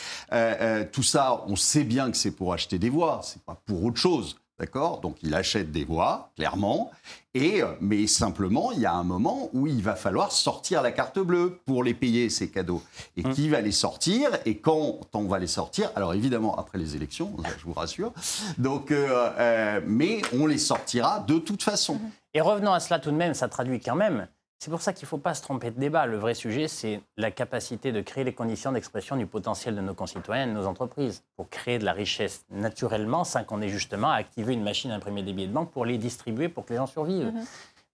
tout 0.91 1.05
ça, 1.05 1.45
on 1.47 1.55
sait 1.55 1.85
bien 1.85 2.11
que 2.11 2.17
c'est 2.17 2.33
pour 2.33 2.53
acheter 2.53 2.81
des 2.81 2.91
voix, 2.91 3.21
c'est 3.23 3.43
pas 3.45 3.57
pour 3.67 3.85
autre 3.85 3.99
chose. 3.99 4.37
D'accord? 4.59 5.01
Donc 5.01 5.17
il 5.23 5.35
achète 5.35 5.71
des 5.71 5.85
voix, 5.85 6.31
clairement. 6.37 6.91
Et, 7.35 7.63
euh, 7.63 7.67
mais 7.81 8.07
simplement, 8.07 8.73
il 8.73 8.81
y 8.81 8.87
a 8.87 8.95
un 8.95 9.05
moment 9.05 9.51
où 9.53 9.67
il 9.67 9.83
va 9.83 9.95
falloir 9.95 10.33
sortir 10.33 10.81
la 10.81 10.93
carte 10.93 11.19
bleue 11.19 11.61
pour 11.67 11.85
les 11.85 11.93
payer, 11.93 12.31
ces 12.31 12.51
cadeaux. 12.51 12.83
Et 13.19 13.25
hum. 13.27 13.35
qui 13.35 13.51
va 13.51 13.61
les 13.61 13.73
sortir? 13.73 14.31
Et 14.47 14.57
quand 14.57 15.01
on 15.13 15.27
va 15.27 15.39
les 15.39 15.47
sortir? 15.47 15.91
Alors 15.95 16.15
évidemment, 16.15 16.57
après 16.57 16.79
les 16.79 16.97
élections, 16.97 17.37
je 17.59 17.65
vous 17.65 17.75
rassure. 17.75 18.13
Donc, 18.57 18.91
euh, 18.91 19.31
euh, 19.39 19.81
mais 19.87 20.23
on 20.33 20.47
les 20.47 20.59
sortira 20.59 21.21
de 21.21 21.39
toute 21.39 21.63
façon. 21.63 22.01
Et 22.33 22.41
revenons 22.41 22.73
à 22.73 22.81
cela 22.81 22.99
tout 22.99 23.11
de 23.11 23.17
même, 23.17 23.35
ça 23.35 23.49
traduit 23.49 23.81
quand 23.81 23.97
même 23.97 24.27
c'est 24.59 24.71
pour 24.71 24.81
ça 24.81 24.93
qu'il 24.93 25.05
ne 25.05 25.09
faut 25.09 25.19
pas 25.19 25.35
se 25.35 25.43
tromper 25.43 25.71
de 25.71 25.79
débat. 25.79 26.07
Le 26.07 26.17
vrai 26.17 26.35
sujet, 26.35 26.67
c'est 26.67 27.01
la 27.17 27.31
capacité 27.31 27.93
de 27.93 28.01
créer 28.01 28.25
les 28.25 28.33
conditions 28.33 28.73
d'expression 28.73 29.17
du 29.17 29.27
potentiel 29.27 29.77
de 29.77 29.81
nos 29.81 29.95
concitoyens 29.95 30.45
et 30.45 30.47
de 30.47 30.53
nos 30.53 30.67
entreprises 30.67 31.23
pour 31.37 31.51
créer 31.51 31.79
de 31.79 31.85
la 31.85 31.93
richesse 31.93 32.47
naturellement 32.51 33.25
sans 33.25 33.45
qu'on 33.45 33.61
ait 33.61 33.69
justement 33.69 34.11
à 34.11 34.17
activer 34.17 34.55
une 34.55 34.63
machine 34.63 34.91
à 34.91 34.95
imprimer 34.95 35.23
des 35.23 35.35
billets 35.35 35.49
de 35.49 35.53
banque 35.53 35.71
pour 35.71 35.85
les 35.85 35.99
distribuer 35.99 36.49
pour 36.49 36.65
que 36.65 36.73
les 36.73 36.79
gens 36.79 36.87
survivent. 36.87 37.33
Mhm. 37.33 37.45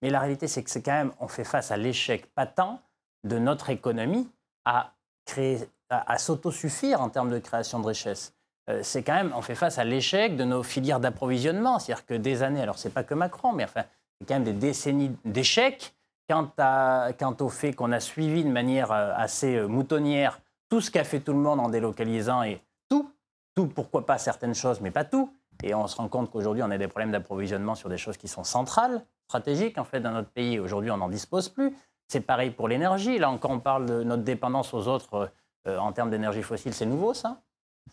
Mais 0.01 0.09
la 0.09 0.19
réalité, 0.19 0.47
c'est 0.47 0.63
que 0.63 0.69
c'est 0.69 0.81
quand 0.81 0.93
même, 0.93 1.11
on 1.19 1.27
fait 1.27 1.43
face 1.43 1.71
à 1.71 1.77
l'échec 1.77 2.27
patent 2.33 2.79
de 3.25 3.39
notre 3.39 3.69
économie 3.69 4.29
à 4.65 4.93
créer, 5.25 5.67
à, 5.89 6.17
s'autosuffire 6.17 7.01
en 7.01 7.09
termes 7.09 7.29
de 7.29 7.39
création 7.39 7.79
de 7.79 7.87
richesse. 7.87 8.33
Euh, 8.69 8.79
c'est 8.83 9.03
quand 9.03 9.15
même, 9.15 9.33
on 9.35 9.41
fait 9.41 9.55
face 9.55 9.77
à 9.77 9.83
l'échec 9.83 10.37
de 10.37 10.45
nos 10.45 10.63
filières 10.63 11.01
d'approvisionnement. 11.01 11.79
C'est-à-dire 11.79 12.05
que 12.05 12.13
des 12.13 12.41
années, 12.41 12.61
alors 12.61 12.77
c'est 12.77 12.89
pas 12.89 13.03
que 13.03 13.13
Macron, 13.13 13.51
mais 13.51 13.65
enfin, 13.65 13.83
c'est 14.19 14.27
quand 14.27 14.35
même 14.35 14.43
des 14.45 14.53
décennies 14.53 15.11
d'échecs 15.25 15.93
Quant, 16.29 17.35
au 17.39 17.49
fait 17.49 17.73
qu'on 17.73 17.91
a 17.91 17.99
suivi 17.99 18.43
de 18.43 18.49
manière 18.49 18.91
euh, 18.91 19.11
assez 19.15 19.55
euh, 19.57 19.67
moutonnière 19.67 20.39
tout 20.69 20.81
ce 20.81 20.89
qu'a 20.89 21.03
fait 21.03 21.19
tout 21.19 21.33
le 21.33 21.39
monde 21.39 21.59
en 21.59 21.69
délocalisant 21.69 22.41
et 22.43 22.59
tout, 22.89 23.11
tout, 23.55 23.67
pourquoi 23.67 24.05
pas 24.05 24.17
certaines 24.17 24.55
choses, 24.55 24.81
mais 24.81 24.89
pas 24.89 25.03
tout. 25.03 25.31
Et 25.61 25.75
on 25.75 25.85
se 25.85 25.95
rend 25.95 26.07
compte 26.07 26.31
qu'aujourd'hui, 26.31 26.63
on 26.63 26.71
a 26.71 26.77
des 26.79 26.87
problèmes 26.87 27.11
d'approvisionnement 27.11 27.75
sur 27.75 27.89
des 27.89 27.97
choses 27.97 28.17
qui 28.17 28.27
sont 28.27 28.43
centrales, 28.43 29.05
stratégiques, 29.27 29.77
en 29.77 29.83
fait, 29.83 29.99
dans 29.99 30.11
notre 30.11 30.29
pays. 30.29 30.59
Aujourd'hui, 30.59 30.89
on 30.89 30.97
n'en 30.97 31.09
dispose 31.09 31.49
plus. 31.49 31.75
C'est 32.07 32.21
pareil 32.21 32.49
pour 32.49 32.67
l'énergie. 32.67 33.19
Là 33.19 33.29
encore, 33.29 33.51
on 33.51 33.59
parle 33.59 33.85
de 33.85 34.03
notre 34.03 34.23
dépendance 34.23 34.73
aux 34.73 34.87
autres 34.87 35.31
euh, 35.67 35.77
en 35.77 35.91
termes 35.91 36.09
d'énergie 36.09 36.41
fossile. 36.41 36.73
C'est 36.73 36.85
nouveau, 36.85 37.13
ça 37.13 37.41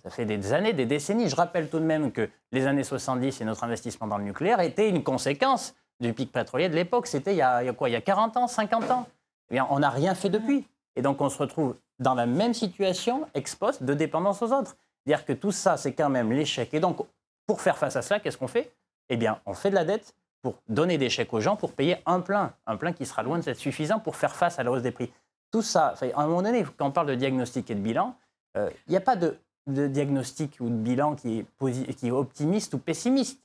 Ça 0.03 0.11
fait 0.11 0.25
des 0.25 0.53
années, 0.53 0.73
des 0.73 0.87
décennies. 0.87 1.29
Je 1.29 1.37
rappelle 1.37 1.69
tout 1.69 1.79
de 1.79 1.85
même 1.85 2.13
que 2.13 2.29
les 2.51 2.67
années 2.67 2.85
70 2.85 3.41
et 3.41 3.45
notre 3.45 3.65
investissement 3.65 4.07
dans 4.07 4.19
le 4.19 4.25
nucléaire 4.25 4.61
étaient 4.61 4.89
une 4.89 5.05
conséquence 5.05 5.75
du 6.01 6.13
pic 6.13 6.33
pétrolier 6.33 6.69
de 6.69 6.75
l'époque. 6.75 7.07
C'était 7.07 7.35
il, 7.35 7.39
y 7.39 7.43
a 7.43 7.73
quoi 7.73 7.89
Il 7.89 7.93
y 7.93 7.97
a 7.97 8.01
40 8.01 8.37
ans, 8.37 8.47
50 8.47 8.91
ans? 8.91 9.07
Eh 9.51 9.55
bien, 9.55 9.67
On 9.71 9.79
n'a 9.79 9.91
rien 9.91 10.15
fait 10.15 10.31
depuis. 10.31 10.67
Et 10.97 11.03
donc 11.03 11.21
on 11.21 11.29
se 11.29 11.39
retrouve 11.39 11.77
dans 11.99 12.15
la 12.15 12.27
même 12.27 12.55
situation, 12.55 13.27
ex 13.35 13.55
post, 13.55 13.83
de 13.83 13.95
dépendance 13.95 14.43
aux 14.43 14.53
autres. 14.53 14.77
Dire 15.07 15.25
que 15.25 15.33
tout 15.33 15.53
ça, 15.53 15.77
c'est 15.77 15.93
quand 15.93 16.09
même 16.09 16.33
l'échec. 16.33 16.73
Et 16.75 16.81
donc, 16.81 16.99
pour 17.47 17.61
faire 17.61 17.79
face 17.79 17.97
à 17.97 18.03
cela, 18.03 18.21
qu'est-ce 18.21 18.39
qu'on 18.39 18.49
fait? 18.49 18.73
Eh 19.09 19.17
bien, 19.17 19.41
on 19.47 19.55
fait 19.55 19.71
de 19.71 19.75
la 19.75 19.85
dette 19.85 20.15
pour 20.43 20.55
donner 20.69 20.99
des 20.99 21.11
chèques 21.11 21.33
aux 21.33 21.41
gens, 21.41 21.57
pour 21.57 21.73
payer 21.73 21.99
un 22.07 22.21
plein, 22.21 22.55
un 22.67 22.77
plein 22.77 22.93
qui 22.93 23.05
sera 23.05 23.23
loin 23.23 23.39
d'être 23.39 23.59
suffisant 23.59 23.99
pour 23.99 24.17
faire 24.17 24.35
face 24.35 24.59
à 24.59 24.63
la 24.63 24.71
hausse 24.71 24.83
des 24.83 24.91
prix. 24.91 25.13
Tout 25.51 25.63
ça, 25.63 25.95
à 26.15 26.23
un 26.23 26.27
moment 26.27 26.43
donné, 26.43 26.65
quand 26.77 26.87
on 26.87 26.91
parle 26.91 27.09
de 27.09 27.15
diagnostic 27.15 27.71
et 27.71 27.75
de 27.75 27.81
bilan, 27.81 28.15
euh, 28.57 28.71
il 28.87 28.93
n'y 28.93 28.97
a 28.97 29.01
pas 29.01 29.17
de, 29.17 29.37
diagnostic 29.67 30.57
ou 30.61 30.69
de 30.69 30.75
bilan 30.75 31.17
qui 31.17 31.41
est, 31.41 31.95
qui 31.95 32.09
est 32.09 32.11
optimiste 32.11 32.73
ou 32.75 32.79
pessimiste. 32.79 33.41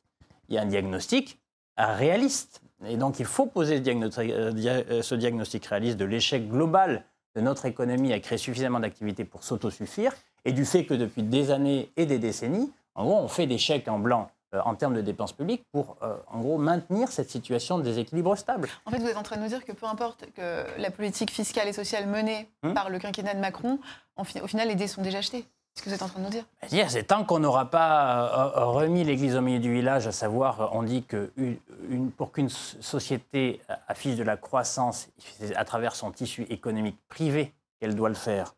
Il 0.47 0.55
y 0.55 0.57
a 0.57 0.61
un 0.61 0.65
diagnostic 0.65 1.39
réaliste. 1.77 2.61
Et 2.85 2.97
donc 2.97 3.19
il 3.19 3.25
faut 3.25 3.45
poser 3.45 3.81
euh, 3.85 4.09
euh, 4.19 5.01
ce 5.01 5.15
diagnostic, 5.15 5.65
réaliste 5.65 5.97
de 5.97 6.05
l'échec 6.05 6.49
global 6.49 7.03
de 7.35 7.41
notre 7.41 7.65
économie 7.65 8.13
à 8.13 8.19
créer 8.19 8.37
suffisamment 8.37 8.79
d'activités 8.79 9.25
pour 9.25 9.43
s'autosuffire 9.43 10.13
et 10.45 10.53
du 10.53 10.65
fait 10.65 10.85
que 10.85 10.93
depuis 10.93 11.23
des 11.23 11.51
années 11.51 11.91
et 11.97 12.05
des 12.05 12.19
décennies, 12.19 12.71
en 12.93 13.05
gros, 13.05 13.17
on 13.17 13.27
fait 13.27 13.47
des 13.47 13.57
chèques 13.57 13.87
en 13.87 13.99
blanc 13.99 14.29
euh, 14.53 14.61
en 14.63 14.75
termes 14.75 14.93
de 14.93 15.01
dépenses 15.01 15.33
publiques 15.33 15.63
pour, 15.71 15.97
en 16.27 16.39
gros, 16.39 16.57
maintenir 16.57 17.11
cette 17.11 17.29
situation 17.29 17.77
de 17.77 17.83
déséquilibre 17.83 18.37
stable. 18.37 18.69
En 18.85 18.91
fait, 18.91 18.99
vous 18.99 19.07
êtes 19.07 19.17
en 19.17 19.23
train 19.23 19.37
de 19.37 19.41
nous 19.41 19.49
dire 19.49 19.65
que 19.65 19.73
peu 19.73 19.85
importe 19.85 20.25
que 20.33 20.65
la 20.79 20.91
politique 20.91 21.31
fiscale 21.31 21.67
et 21.67 21.73
sociale 21.73 22.07
menée 22.07 22.49
hum 22.63 22.73
par 22.73 22.89
le 22.89 22.99
quinquennat 22.99 23.33
de 23.33 23.39
Macron, 23.39 23.79
au 24.17 24.23
final, 24.23 24.67
les 24.67 24.75
dés 24.75 24.87
sont 24.87 25.01
déjà 25.01 25.17
achetés. 25.17 25.45
Ce 25.75 25.83
que 25.83 25.89
vous 25.89 25.95
êtes 25.95 26.01
en 26.03 26.07
train 26.07 26.19
de 26.19 26.25
nous 26.25 26.31
dire 26.69 26.89
C'est 26.89 27.03
tant 27.03 27.25
qu'on 27.25 27.39
n'aura 27.39 27.69
pas 27.69 28.53
euh, 28.55 28.59
euh, 28.59 28.65
remis 28.65 29.03
l'église 29.03 29.35
au 29.35 29.41
milieu 29.41 29.59
du 29.59 29.73
village, 29.73 30.07
à 30.07 30.13
savoir, 30.13 30.61
euh, 30.61 30.67
on 30.71 30.83
dit 30.83 31.03
que 31.03 31.31
pour 32.15 32.31
qu'une 32.31 32.49
société 32.49 33.61
affiche 33.87 34.15
de 34.15 34.23
la 34.23 34.37
croissance 34.37 35.09
à 35.55 35.65
travers 35.65 35.95
son 35.95 36.11
tissu 36.11 36.43
économique 36.43 36.97
privé 37.09 37.53
qu'elle 37.79 37.95
doit 37.95 38.09
le 38.09 38.15
faire, 38.15 38.55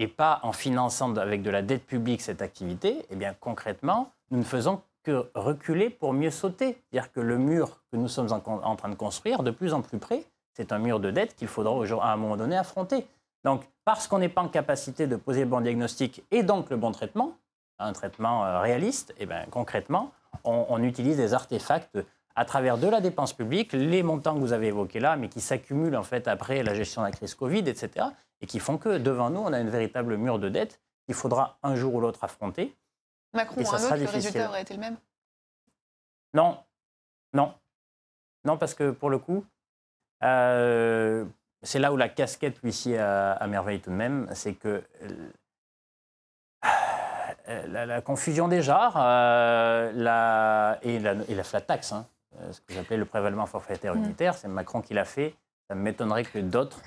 et 0.00 0.08
pas 0.08 0.40
en 0.42 0.52
finançant 0.52 1.16
avec 1.16 1.42
de 1.42 1.50
la 1.50 1.62
dette 1.62 1.86
publique 1.86 2.20
cette 2.20 2.42
activité, 2.42 3.06
eh 3.10 3.16
bien 3.16 3.34
concrètement, 3.38 4.10
nous 4.32 4.38
ne 4.38 4.44
faisons 4.44 4.82
que 5.04 5.30
reculer 5.36 5.88
pour 5.88 6.12
mieux 6.12 6.32
sauter. 6.32 6.82
C'est-à-dire 6.90 7.12
que 7.12 7.20
le 7.20 7.38
mur 7.38 7.80
que 7.92 7.96
nous 7.96 8.08
sommes 8.08 8.32
en, 8.32 8.42
en, 8.44 8.74
train 8.74 8.88
de 8.88 8.96
construire, 8.96 9.44
de 9.44 9.52
plus 9.52 9.72
en 9.72 9.82
plus 9.82 9.98
près, 9.98 10.24
c'est 10.52 10.72
un 10.72 10.78
mur 10.78 10.98
de 10.98 11.12
dette 11.12 11.36
qu'il 11.36 11.46
faudra 11.46 11.72
à 12.02 12.12
un 12.12 12.16
moment 12.16 12.36
donné 12.36 12.56
affronter. 12.56 13.06
Donc, 13.46 13.62
parce 13.84 14.08
qu'on 14.08 14.18
n'est 14.18 14.28
pas 14.28 14.42
en 14.42 14.48
capacité 14.48 15.06
de 15.06 15.14
poser 15.14 15.42
le 15.42 15.46
bon 15.46 15.60
diagnostic 15.60 16.24
et 16.32 16.42
donc 16.42 16.68
le 16.68 16.76
bon 16.76 16.90
traitement, 16.90 17.38
un 17.78 17.92
traitement 17.92 18.44
euh, 18.44 18.58
réaliste, 18.58 19.12
et 19.12 19.18
eh 19.20 19.26
bien, 19.26 19.46
concrètement, 19.52 20.10
on, 20.42 20.82
utilise 20.82 21.16
des 21.16 21.32
artefacts 21.32 21.96
à 22.34 22.44
travers 22.44 22.76
de 22.76 22.88
la 22.88 23.00
dépense 23.00 23.32
publique, 23.32 23.72
les 23.72 24.02
montants 24.02 24.34
que 24.34 24.40
vous 24.40 24.52
avez 24.52 24.66
évoqués 24.66 24.98
là, 24.98 25.14
mais 25.14 25.28
qui 25.28 25.40
s'accumulent 25.40 25.94
en 25.94 26.02
fait 26.02 26.26
après 26.26 26.64
la 26.64 26.74
gestion 26.74 27.02
de 27.02 27.06
la 27.06 27.12
crise 27.12 27.36
Covid, 27.36 27.60
etc., 27.60 28.06
et 28.40 28.46
qui 28.46 28.58
font 28.58 28.78
que 28.78 28.98
devant 28.98 29.30
nous, 29.30 29.40
on 29.40 29.52
a 29.52 29.60
une 29.60 29.70
véritable 29.70 30.16
mur 30.16 30.40
de 30.40 30.48
dette 30.48 30.80
qu'il 31.04 31.14
faudra 31.14 31.56
un 31.62 31.76
jour 31.76 31.94
ou 31.94 32.00
l'autre 32.00 32.24
affronter. 32.24 32.76
Macron 33.32 33.62
ou 33.62 33.68
un 33.68 33.74
autre, 33.74 33.96
le 33.96 34.06
résultat 34.06 34.48
aurait 34.48 34.62
été 34.62 34.74
le 34.74 34.80
même? 34.80 34.96
Non, 36.34 36.58
non. 37.32 37.54
Non, 38.44 38.58
parce 38.58 38.74
que 38.74 38.90
pour 38.90 39.08
le 39.08 39.18
coup, 39.18 39.44
euh, 40.24 41.24
c'est 41.66 41.78
là 41.78 41.92
où 41.92 41.96
la 41.96 42.08
casquette 42.08 42.58
huissier 42.62 42.98
à, 42.98 43.46
merveille 43.48 43.80
tout 43.80 43.90
de 43.90 43.96
même, 43.96 44.28
c'est 44.32 44.54
que 44.54 44.82
euh, 47.48 47.66
la, 47.68 48.00
confusion 48.00 48.48
des 48.48 48.62
genres 48.62 48.94
euh, 48.96 49.92
la, 49.94 50.78
et, 50.82 50.98
la, 50.98 51.14
et, 51.28 51.34
la, 51.34 51.44
flat 51.44 51.60
tax, 51.60 51.92
hein, 51.92 52.06
euh, 52.40 52.52
ce 52.52 52.60
que 52.60 52.74
j'appelais 52.74 52.96
le 52.96 53.04
prévalement 53.04 53.46
forfaitaire 53.46 53.94
mm. 53.94 54.04
unitaire, 54.04 54.34
c'est 54.34 54.48
Macron 54.48 54.80
qui 54.80 54.94
l'a 54.94 55.04
fait. 55.04 55.34
Ça 55.68 55.74
m'étonnerait 55.74 56.24
que 56.24 56.38
d'autres 56.38 56.80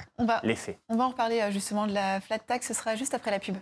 l'aient 0.44 0.56
fait. 0.56 0.80
On 0.88 0.96
va 0.96 1.06
en 1.06 1.10
reparler 1.10 1.52
justement 1.52 1.86
de 1.86 1.94
la 1.94 2.22
flat 2.22 2.40
tax, 2.40 2.68
ce 2.68 2.74
sera 2.74 2.96
juste 2.96 3.14
après 3.14 3.32
la 3.32 3.40
pub. 3.40 3.58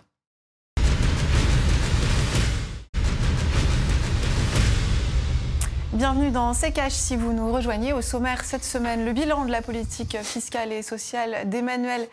Bienvenue 5.98 6.30
dans 6.30 6.54
C'est 6.54 6.70
Cash 6.70 6.92
si 6.92 7.16
vous 7.16 7.32
nous 7.32 7.52
rejoignez. 7.52 7.92
Au 7.92 8.02
sommaire 8.02 8.44
cette 8.44 8.62
semaine, 8.62 9.04
le 9.04 9.12
bilan 9.12 9.46
de 9.46 9.50
la 9.50 9.62
politique 9.62 10.16
fiscale 10.22 10.70
et 10.72 10.82
sociale 10.82 11.50
d'Emmanuel 11.50 12.06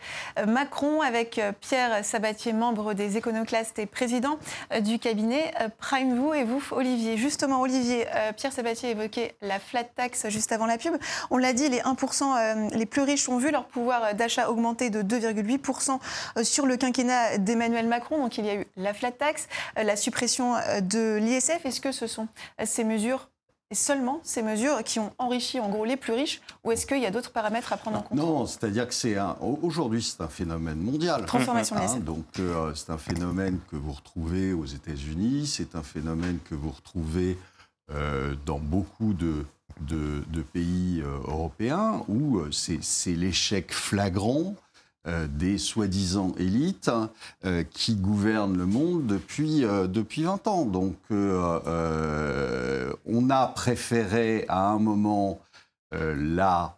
Macron 0.44 1.02
avec 1.02 1.40
Pierre 1.60 2.04
Sabatier, 2.04 2.52
membre 2.52 2.94
des 2.94 3.16
éconoclastes 3.16 3.78
et 3.78 3.86
président 3.86 4.40
du 4.80 4.98
cabinet 4.98 5.54
Prime 5.78 6.18
Vous 6.18 6.34
et 6.34 6.42
vous, 6.42 6.60
Olivier. 6.72 7.16
Justement, 7.16 7.60
Olivier, 7.60 8.06
Pierre 8.36 8.52
Sabatier 8.52 8.90
évoquait 8.90 9.36
la 9.40 9.60
flat 9.60 9.84
tax 9.84 10.30
juste 10.30 10.50
avant 10.50 10.66
la 10.66 10.78
pub. 10.78 10.96
On 11.30 11.38
l'a 11.38 11.52
dit, 11.52 11.68
les 11.68 11.78
1% 11.78 12.24
euh, 12.24 12.68
les 12.72 12.86
plus 12.86 13.02
riches 13.02 13.28
ont 13.28 13.38
vu 13.38 13.52
leur 13.52 13.66
pouvoir 13.66 14.16
d'achat 14.16 14.50
augmenter 14.50 14.90
de 14.90 15.02
2,8% 15.02 16.00
euh, 16.38 16.42
sur 16.42 16.66
le 16.66 16.76
quinquennat 16.76 17.38
d'Emmanuel 17.38 17.86
Macron. 17.86 18.18
Donc 18.18 18.36
il 18.36 18.46
y 18.46 18.50
a 18.50 18.56
eu 18.56 18.66
la 18.76 18.92
flat 18.92 19.12
tax, 19.12 19.46
euh, 19.78 19.84
la 19.84 19.94
suppression 19.94 20.54
de 20.82 21.18
l'ISF. 21.18 21.64
Est-ce 21.64 21.80
que 21.80 21.92
ce 21.92 22.08
sont 22.08 22.26
ces 22.64 22.82
mesures 22.82 23.28
et 23.70 23.74
seulement 23.74 24.20
ces 24.22 24.42
mesures 24.42 24.82
qui 24.84 25.00
ont 25.00 25.12
enrichi 25.18 25.58
en 25.58 25.68
gros 25.68 25.84
les 25.84 25.96
plus 25.96 26.12
riches 26.12 26.40
ou 26.62 26.70
est-ce 26.70 26.86
qu'il 26.86 27.00
y 27.00 27.06
a 27.06 27.10
d'autres 27.10 27.32
paramètres 27.32 27.72
à 27.72 27.76
prendre 27.76 27.98
en 27.98 28.02
compte? 28.02 28.18
Non, 28.18 28.46
c'est-à-dire 28.46 28.86
que 28.86 28.94
c'est 28.94 29.16
un 29.16 29.36
aujourd'hui 29.40 30.02
c'est 30.02 30.22
un 30.22 30.28
phénomène 30.28 30.78
mondial. 30.78 31.26
Transformation 31.26 31.76
hein, 31.76 31.98
Donc 31.98 32.26
euh, 32.38 32.72
c'est 32.74 32.90
un 32.90 32.98
phénomène 32.98 33.58
que 33.70 33.76
vous 33.76 33.92
retrouvez 33.92 34.52
aux 34.52 34.66
États-Unis, 34.66 35.46
c'est 35.46 35.74
un 35.74 35.82
phénomène 35.82 36.38
que 36.48 36.54
vous 36.54 36.70
retrouvez 36.70 37.38
euh, 37.90 38.34
dans 38.46 38.58
beaucoup 38.58 39.14
de, 39.14 39.44
de, 39.80 40.42
pays 40.42 41.02
euh, 41.04 41.18
européens 41.26 42.04
où 42.08 42.40
c'est 42.52 43.14
l'échec 43.14 43.72
flagrant 43.72 44.54
des 45.28 45.56
soi-disant 45.56 46.32
élites 46.36 46.90
qui 47.70 47.94
gouvernent 47.94 48.58
le 48.58 48.66
monde 48.66 49.06
depuis, 49.06 49.60
depuis 49.60 50.24
20 50.24 50.48
ans. 50.48 50.64
Donc 50.64 50.96
on 53.26 53.30
a 53.30 53.46
préféré 53.48 54.44
à 54.48 54.68
un 54.68 54.78
moment 54.78 55.40
la, 55.92 56.76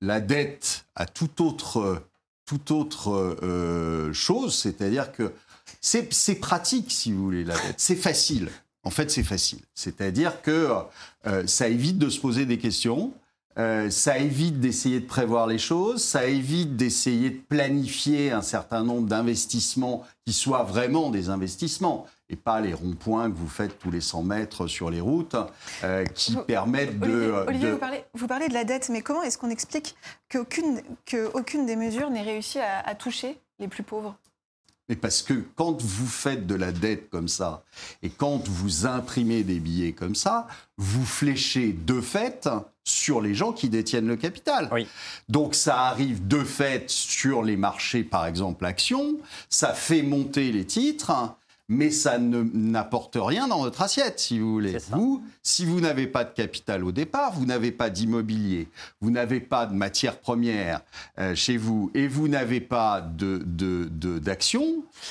la 0.00 0.20
dette 0.20 0.86
à 0.94 1.06
toute 1.06 1.40
autre, 1.40 2.02
toute 2.46 2.70
autre 2.70 4.10
chose, 4.12 4.54
c'est-à-dire 4.54 5.12
que 5.12 5.32
c'est 5.80 6.34
pratique, 6.36 6.90
si 6.90 7.12
vous 7.12 7.22
voulez, 7.24 7.44
la 7.44 7.54
dette. 7.54 7.74
C'est 7.78 7.96
facile. 7.96 8.50
En 8.84 8.90
fait, 8.90 9.10
c'est 9.10 9.22
facile. 9.22 9.60
C'est-à-dire 9.74 10.42
que 10.42 10.68
ça 11.46 11.68
évite 11.68 11.98
de 11.98 12.08
se 12.08 12.20
poser 12.20 12.46
des 12.46 12.58
questions. 12.58 13.12
Euh, 13.58 13.90
ça 13.90 14.18
évite 14.18 14.60
d'essayer 14.60 15.00
de 15.00 15.06
prévoir 15.06 15.46
les 15.46 15.58
choses, 15.58 16.02
ça 16.02 16.26
évite 16.26 16.74
d'essayer 16.74 17.28
de 17.28 17.40
planifier 17.48 18.30
un 18.30 18.40
certain 18.40 18.82
nombre 18.82 19.06
d'investissements 19.06 20.06
qui 20.24 20.32
soient 20.32 20.62
vraiment 20.62 21.10
des 21.10 21.28
investissements 21.28 22.06
et 22.32 22.36
pas 22.36 22.60
les 22.60 22.74
ronds-points 22.74 23.30
que 23.30 23.36
vous 23.36 23.48
faites 23.48 23.78
tous 23.78 23.90
les 23.90 24.00
100 24.00 24.22
mètres 24.24 24.66
sur 24.66 24.90
les 24.90 25.00
routes 25.00 25.36
euh, 25.84 26.04
qui 26.06 26.36
permettent 26.46 26.98
de... 26.98 27.44
Olivier, 27.46 27.72
Vous, 28.14 28.26
parlez, 28.26 28.48
de 28.48 28.54
la 28.54 28.64
dette, 28.64 28.88
mais 28.88 29.02
comment 29.02 29.22
est-ce 29.22 29.38
qu'on 29.38 29.50
explique 29.50 29.94
qu'aucune 30.30 30.80
que 31.06 31.66
des 31.66 31.76
mesures 31.76 32.10
n'ait 32.10 32.22
réussi 32.22 32.58
à 32.58 32.94
toucher 32.94 33.38
les 33.60 33.68
plus 33.68 33.82
pauvres? 33.82 34.16
Mais 34.88 34.96
parce 34.96 35.22
que 35.22 35.34
quand 35.54 35.80
vous 35.80 36.06
faites 36.06 36.46
de 36.46 36.54
la 36.54 36.72
dette 36.72 37.08
comme 37.08 37.28
ça, 37.28 37.64
et 38.02 38.10
quand 38.10 38.48
vous 38.48 38.86
imprimez 38.86 39.44
des 39.44 39.60
billets 39.60 39.92
comme 39.92 40.14
ça, 40.14 40.48
vous 40.76 41.06
fléchez 41.06 41.72
de 41.72 42.00
fait 42.00 42.48
sur 42.84 43.20
les 43.20 43.34
gens 43.34 43.52
qui 43.52 43.68
détiennent 43.68 44.08
le 44.08 44.16
capital. 44.16 44.68
Donc 45.28 45.54
ça 45.54 45.82
arrive 45.82 46.26
de 46.26 46.42
fait 46.42 46.90
sur 46.90 47.42
les 47.42 47.56
marchés, 47.56 48.02
par 48.02 48.26
exemple 48.26 48.64
actions, 48.64 49.18
ça 49.48 49.72
fait 49.72 50.02
monter 50.02 50.50
les 50.50 50.66
titres, 50.66 51.12
mais 51.72 51.90
ça 51.90 52.18
n'apporte 52.18 53.16
rien 53.18 53.48
dans 53.48 53.60
votre 53.60 53.80
assiette, 53.80 54.20
si 54.20 54.38
vous 54.38 54.52
voulez. 54.52 54.76
Vous, 54.90 55.22
si 55.42 55.64
vous 55.64 55.80
n'avez 55.80 56.06
pas 56.06 56.24
de 56.24 56.30
capital 56.30 56.84
au 56.84 56.92
départ, 56.92 57.32
vous 57.32 57.46
n'avez 57.46 57.72
pas 57.72 57.88
d'immobilier, 57.88 58.68
vous 59.00 59.10
n'avez 59.10 59.40
pas 59.40 59.64
de 59.64 59.72
matières 59.72 60.18
premières 60.18 60.82
euh, 61.18 61.34
chez 61.34 61.56
vous, 61.56 61.90
et 61.94 62.08
vous 62.08 62.28
n'avez 62.28 62.60
pas 62.60 63.00
de, 63.00 63.38
d'action. 64.18 64.62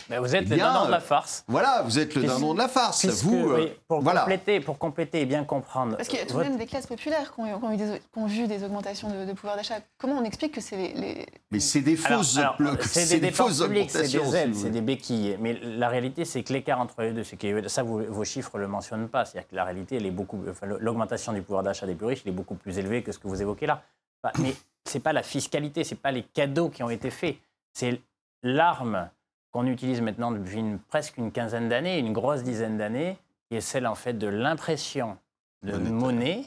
De, 0.09 0.17
vous 0.17 0.35
êtes 0.35 0.43
eh 0.45 0.49
le 0.51 0.57
dindon 0.57 0.85
de 0.85 0.91
la 0.91 0.99
farce. 0.99 1.43
Voilà, 1.47 1.81
vous 1.81 1.97
êtes 1.97 2.13
le 2.13 2.23
dindon 2.23 2.53
de 2.53 2.59
la 2.59 2.67
farce. 2.67 3.05
vous, 3.05 3.51
euh, 3.51 3.75
pour, 3.87 4.03
compléter, 4.03 4.59
pour 4.59 4.77
compléter 4.77 5.21
et 5.21 5.25
bien 5.25 5.43
comprendre. 5.43 5.97
Parce 5.97 6.07
qu'il 6.07 6.19
y 6.19 6.21
a 6.21 6.25
tout 6.25 6.37
de 6.37 6.43
même 6.43 6.57
des 6.57 6.67
classes 6.67 6.87
populaires 6.87 7.33
qui 7.33 7.41
ont, 7.41 8.27
vu 8.27 8.47
des 8.47 8.63
augmentations 8.63 9.09
de, 9.09 9.33
pouvoir 9.33 9.55
d'achat. 9.55 9.79
Comment 9.97 10.19
on 10.19 10.23
explique 10.23 10.53
que 10.53 10.61
c'est 10.61 10.77
les, 10.77 11.25
Mais 11.49 11.59
c'est 11.59 11.81
des 11.81 11.95
fausses, 11.95 12.39
c'est 12.81 13.19
des, 13.19 13.31
fausses 13.31 13.61
augmentations. 13.61 14.31
C'est 14.31 14.47
des 14.47 14.53
c'est 14.53 14.69
des 14.69 14.81
béquilles. 14.81 15.37
Mais 15.39 15.59
la 15.63 15.89
réalité, 15.89 16.23
c'est 16.23 16.43
que 16.43 16.50
l'écart 16.51 16.79
entre 16.79 17.01
les 17.01 17.13
deux, 17.13 17.23
c'est 17.23 17.37
que 17.37 17.67
ça, 17.67 17.83
vos 17.83 18.23
chiffres 18.23 18.57
ne 18.57 18.61
le 18.61 18.67
mentionnent 18.67 19.09
pas. 19.09 19.25
C'est-à-dire 19.25 19.49
que 19.49 19.55
la 19.55 19.63
réalité, 19.63 19.97
elle 19.97 20.05
est 20.05 20.11
beaucoup, 20.11 20.43
l'augmentation 20.79 21.33
du 21.33 21.41
pouvoir 21.41 21.63
d'achat 21.63 21.85
des 21.85 21.95
plus 21.95 22.07
riches, 22.07 22.25
est 22.25 22.31
beaucoup 22.31 22.55
plus 22.55 22.77
élevée 22.77 23.03
que 23.03 23.11
ce 23.11 23.19
que 23.19 23.27
vous 23.27 23.41
évoquez 23.41 23.65
là. 23.65 23.83
Mais 24.39 24.53
ce 24.87 24.97
n'est 24.97 25.01
pas 25.01 25.13
la 25.13 25.23
fiscalité, 25.23 25.83
ce 25.83 25.93
n'est 25.93 25.99
pas 25.99 26.11
les 26.11 26.23
cadeaux 26.23 26.69
qui 26.69 26.83
ont 26.83 26.89
été 26.89 27.09
faits. 27.09 27.37
C'est 27.73 28.01
l'arme 28.43 29.09
qu'on 29.51 29.65
utilise 29.65 30.01
maintenant 30.01 30.31
depuis 30.31 30.63
presque 30.87 31.17
une 31.17 31.31
quinzaine 31.31 31.69
d'années, 31.69 31.99
une 31.99 32.13
grosse 32.13 32.43
dizaine 32.43 32.77
d'années, 32.77 33.17
qui 33.49 33.57
est 33.57 33.61
celle 33.61 33.87
en 33.87 33.95
fait 33.95 34.13
de 34.13 34.27
l'impression 34.27 35.17
de 35.63 35.77
monnaie 35.77 36.45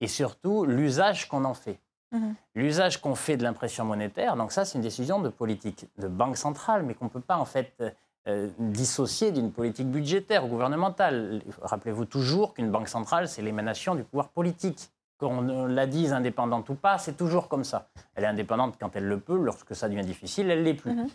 et 0.00 0.08
surtout 0.08 0.64
l'usage 0.64 1.28
qu'on 1.28 1.44
en 1.44 1.54
fait. 1.54 1.78
Mmh 2.10 2.32
l'usage 2.54 3.00
qu'on 3.00 3.14
fait 3.14 3.38
de 3.38 3.42
l'impression 3.42 3.86
monétaire, 3.86 4.36
donc 4.36 4.52
ça 4.52 4.66
c'est 4.66 4.76
une 4.76 4.82
décision 4.82 5.20
de 5.20 5.30
politique 5.30 5.86
de 5.96 6.06
banque 6.06 6.36
centrale, 6.36 6.82
mais 6.82 6.92
qu'on 6.92 7.06
ne 7.06 7.10
peut 7.10 7.20
pas 7.20 7.38
en 7.38 7.46
fait 7.46 7.82
euh, 8.28 8.48
dissocié 8.58 9.32
d'une 9.32 9.50
politique 9.50 9.88
budgétaire 9.88 10.46
gouvernementale. 10.46 11.42
Rappelez-vous 11.60 12.04
toujours 12.04 12.54
qu'une 12.54 12.70
banque 12.70 12.88
centrale, 12.88 13.28
c'est 13.28 13.42
l'émanation 13.42 13.94
du 13.94 14.04
pouvoir 14.04 14.28
politique. 14.28 14.90
Qu'on 15.18 15.66
la 15.68 15.86
dise 15.86 16.12
indépendante 16.12 16.68
ou 16.68 16.74
pas, 16.74 16.98
c'est 16.98 17.16
toujours 17.16 17.48
comme 17.48 17.62
ça. 17.62 17.88
Elle 18.14 18.24
est 18.24 18.28
indépendante 18.28 18.74
quand 18.80 18.96
elle 18.96 19.06
le 19.06 19.20
peut, 19.20 19.36
lorsque 19.36 19.74
ça 19.76 19.88
devient 19.88 20.04
difficile, 20.04 20.50
elle 20.50 20.60
ne 20.60 20.64
l'est 20.64 20.74
plus. 20.74 20.94
Mhm. 20.94 21.08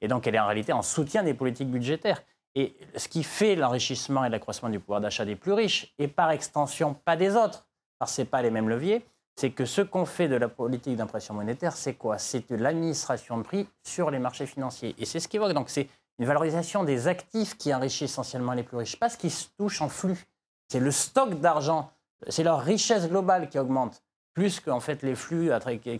Et 0.00 0.06
donc 0.08 0.26
elle 0.26 0.36
est 0.36 0.40
en 0.40 0.46
réalité 0.46 0.72
en 0.72 0.82
soutien 0.82 1.24
des 1.24 1.34
politiques 1.34 1.70
budgétaires. 1.70 2.22
Et 2.54 2.76
ce 2.96 3.08
qui 3.08 3.22
fait 3.22 3.56
l'enrichissement 3.56 4.24
et 4.24 4.28
l'accroissement 4.28 4.68
du 4.68 4.78
pouvoir 4.78 5.00
d'achat 5.00 5.24
des 5.24 5.36
plus 5.36 5.52
riches, 5.52 5.94
et 5.98 6.06
par 6.06 6.30
extension 6.30 6.94
pas 6.94 7.16
des 7.16 7.34
autres, 7.34 7.66
parce 7.98 8.16
que 8.16 8.22
ce 8.22 8.26
pas 8.28 8.42
les 8.42 8.50
mêmes 8.50 8.68
leviers, 8.68 9.04
c'est 9.36 9.50
que 9.50 9.64
ce 9.64 9.80
qu'on 9.80 10.04
fait 10.04 10.28
de 10.28 10.36
la 10.36 10.48
politique 10.48 10.96
d'impression 10.96 11.34
monétaire, 11.34 11.72
c'est 11.72 11.94
quoi? 11.94 12.18
C'est 12.18 12.50
de 12.50 12.56
l'administration 12.56 13.38
de 13.38 13.42
prix 13.42 13.66
sur 13.82 14.10
les 14.10 14.18
marchés 14.18 14.46
financiers. 14.46 14.94
Et 14.98 15.06
c'est 15.06 15.20
ce 15.20 15.28
qui 15.28 15.36
évoque. 15.36 15.52
Donc 15.54 15.70
c'est 15.70 15.88
une 16.18 16.26
valorisation 16.26 16.84
des 16.84 17.08
actifs 17.08 17.56
qui 17.56 17.74
enrichit 17.74 18.04
essentiellement 18.04 18.52
les 18.52 18.62
plus 18.62 18.76
riches, 18.76 18.98
pas 18.98 19.08
ce 19.08 19.16
qui 19.16 19.30
se 19.30 19.48
touche 19.56 19.80
en 19.80 19.88
flux. 19.88 20.26
C'est 20.68 20.80
le 20.80 20.90
stock 20.90 21.40
d'argent, 21.40 21.90
c'est 22.28 22.44
leur 22.44 22.60
richesse 22.60 23.08
globale 23.08 23.48
qui 23.48 23.58
augmente, 23.58 24.02
plus 24.34 24.60
qu'en 24.60 24.80
fait 24.80 25.02
les 25.02 25.14
flux 25.14 25.50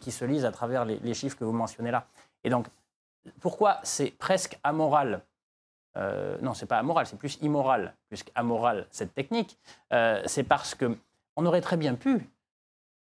qui 0.01 0.13
se 0.13 0.25
lisent 0.25 0.45
à 0.45 0.53
travers 0.53 0.85
les, 0.85 1.15
chiffres 1.15 1.37
que 1.37 1.45
vous 1.45 1.53
mentionnez 1.53 1.91
là. 1.91 2.07
Et 2.45 2.51
donc, 2.51 2.67
pourquoi 3.41 3.81
c'est 3.83 4.11
presque 4.11 4.59
amoral 4.63 5.23
euh, 5.97 6.39
Non, 6.41 6.55
c'est 6.55 6.67
pas 6.67 6.79
amoral, 6.79 7.07
c'est 7.07 7.19
plus 7.19 7.39
immoral, 7.43 7.95
plus 8.09 8.23
qu'amoral 8.23 8.87
cette 8.91 9.15
technique. 9.15 9.59
Euh, 9.93 10.23
c'est 10.27 10.45
parce 10.45 10.75
que 10.75 10.97
on 11.37 11.47
aurait 11.47 11.61
très 11.61 11.77
bien 11.77 11.95
pu, 11.95 12.29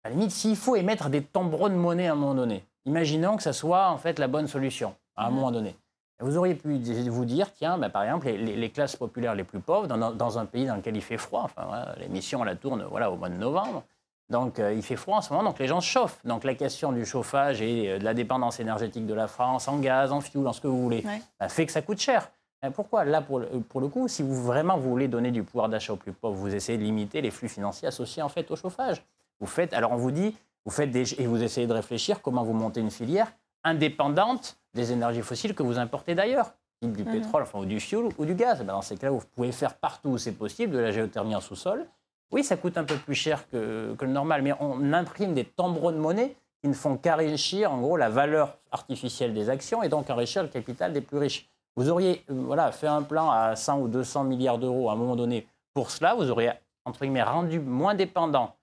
à 0.04 0.08
la 0.08 0.16
limite, 0.16 0.30
s'il 0.30 0.56
faut 0.56 0.76
émettre 0.76 1.08
des 1.08 1.22
tambours 1.22 1.70
de 1.70 1.74
monnaie 1.74 2.08
à 2.08 2.12
un 2.12 2.14
moment 2.14 2.34
donné, 2.34 2.64
imaginons 2.84 3.36
que 3.36 3.42
ça 3.42 3.52
soit 3.52 3.88
en 3.88 3.98
fait 3.98 4.18
la 4.18 4.28
bonne 4.28 4.46
solution 4.46 4.94
à 5.16 5.26
un 5.26 5.30
mmh. 5.30 5.34
moment 5.34 5.50
donné. 5.50 5.76
Vous 6.20 6.36
auriez 6.36 6.54
pu 6.54 6.78
vous 7.08 7.24
dire, 7.24 7.52
tiens, 7.52 7.76
bah, 7.76 7.90
par 7.90 8.04
exemple, 8.04 8.28
les, 8.28 8.70
classes 8.70 8.96
populaires 8.96 9.34
les 9.34 9.44
plus 9.44 9.58
pauvres, 9.58 9.88
dans, 9.88 10.38
un 10.38 10.46
pays 10.46 10.66
dans 10.66 10.76
lequel 10.76 10.96
il 10.96 11.02
fait 11.02 11.16
froid, 11.16 11.42
enfin, 11.44 11.86
l'émission, 11.98 12.44
la 12.44 12.54
tourne 12.54 12.84
voilà, 12.84 13.10
au 13.10 13.16
mois 13.16 13.28
de 13.28 13.36
novembre, 13.36 13.82
donc 14.30 14.58
euh, 14.58 14.72
il 14.72 14.82
fait 14.82 14.96
froid 14.96 15.18
en 15.18 15.20
ce 15.20 15.32
moment, 15.32 15.44
donc 15.44 15.58
les 15.58 15.66
gens 15.66 15.80
se 15.80 15.88
chauffent. 15.88 16.24
Donc 16.24 16.44
la 16.44 16.54
question 16.54 16.92
du 16.92 17.04
chauffage 17.04 17.60
et 17.60 17.90
euh, 17.90 17.98
de 17.98 18.04
la 18.04 18.14
dépendance 18.14 18.58
énergétique 18.58 19.06
de 19.06 19.14
la 19.14 19.26
France 19.26 19.68
en 19.68 19.78
gaz, 19.78 20.12
en 20.12 20.20
fioul, 20.20 20.46
en 20.46 20.52
ce 20.52 20.60
que 20.60 20.68
vous 20.68 20.82
voulez, 20.82 21.04
bah, 21.38 21.48
fait 21.48 21.66
que 21.66 21.72
ça 21.72 21.82
coûte 21.82 21.98
cher. 21.98 22.30
pourquoi? 22.74 23.04
Là, 23.04 23.20
pour 23.20 23.40
le, 23.40 23.46
pour 23.46 23.80
le, 23.80 23.88
coup, 23.88 24.08
si 24.08 24.22
vous 24.22 24.42
vraiment 24.42 24.78
vous 24.78 24.88
voulez 24.88 25.08
donner 25.08 25.30
du 25.30 25.42
pouvoir 25.42 25.68
d'achat 25.68 25.92
aux 25.92 25.96
plus 25.96 26.12
pauvres, 26.12 26.36
vous 26.36 26.54
essayez 26.54 26.78
de 26.78 26.84
limiter 26.84 27.20
les 27.20 27.30
flux 27.30 27.48
financiers 27.48 27.88
associés 27.88 28.22
en 28.22 28.28
fait 28.28 28.50
au 28.50 28.56
chauffage. 28.56 29.02
Vous 29.40 29.46
faites, 29.46 29.74
alors 29.74 29.92
on 29.92 29.96
vous 29.96 30.12
dit, 30.12 30.34
vous 30.64 30.70
faites 30.70 30.90
des, 30.90 31.20
et 31.20 31.26
vous 31.26 31.42
essayez 31.42 31.66
de 31.66 31.72
réfléchir 31.72 32.22
comment 32.22 32.44
vous 32.44 32.54
montez 32.54 32.80
une 32.80 32.90
filière 32.90 33.30
indépendante 33.64 34.56
des 34.74 34.92
énergies 34.92 35.22
fossiles 35.22 35.54
que 35.54 35.62
vous 35.62 35.78
importez 35.78 36.14
d'ailleurs, 36.14 36.52
du 36.82 37.04
mhm. 37.04 37.12
pétrole, 37.12 37.42
enfin, 37.42 37.60
ou 37.60 37.64
du 37.64 37.80
fioul 37.80 38.10
ou 38.18 38.24
du 38.24 38.34
gaz. 38.34 38.58
Ben, 38.58 38.74
dans 38.74 38.82
ces 38.82 38.96
cas-là, 38.96 39.12
vous 39.12 39.22
pouvez 39.34 39.52
faire 39.52 39.74
partout 39.74 40.10
où 40.10 40.18
c'est 40.18 40.32
possible, 40.32 40.72
de 40.72 40.78
la 40.78 40.92
géothermie 40.92 41.34
en 41.34 41.40
sous-sol. 41.40 41.86
Oui, 42.30 42.44
ça 42.44 42.56
coûte 42.56 42.76
un 42.76 42.84
peu 42.84 42.96
plus 42.96 43.14
cher 43.14 43.48
que, 43.48 43.96
le 43.98 44.06
normal, 44.06 44.42
mais 44.42 44.52
on 44.60 44.92
imprime 44.92 45.34
des 45.34 45.44
tambours 45.44 45.92
de 45.92 45.98
monnaie 45.98 46.36
qui 46.62 46.68
ne 46.68 46.74
font 46.74 46.96
qu'enrichir, 46.96 47.72
en 47.72 47.80
gros, 47.80 47.96
la 47.96 48.08
valeur 48.08 48.56
artificielle 48.70 49.34
des 49.34 49.50
actions 49.50 49.82
et 49.82 49.88
donc 49.88 50.10
enrichir 50.10 50.42
le 50.42 50.48
capital 50.48 50.92
des 50.92 51.00
plus 51.00 51.18
riches. 51.18 51.48
Vous 51.76 51.90
auriez 51.90 52.24
euh, 52.30 52.34
voilà, 52.46 52.70
fait 52.72 52.86
un 52.86 53.02
plan 53.02 53.30
à 53.30 53.56
100 53.56 53.80
ou 53.80 53.88
200 53.88 54.24
milliards 54.24 54.58
d'euros 54.58 54.90
à 54.90 54.92
un 54.92 54.96
moment 54.96 55.16
donné 55.16 55.46
pour 55.74 55.90
cela, 55.90 56.14
vous 56.14 56.30
auriez, 56.30 56.52
entre 56.84 57.00
guillemets, 57.00 57.22
rendu 57.22 57.58
moins 57.58 57.96
dépendant 57.96 58.54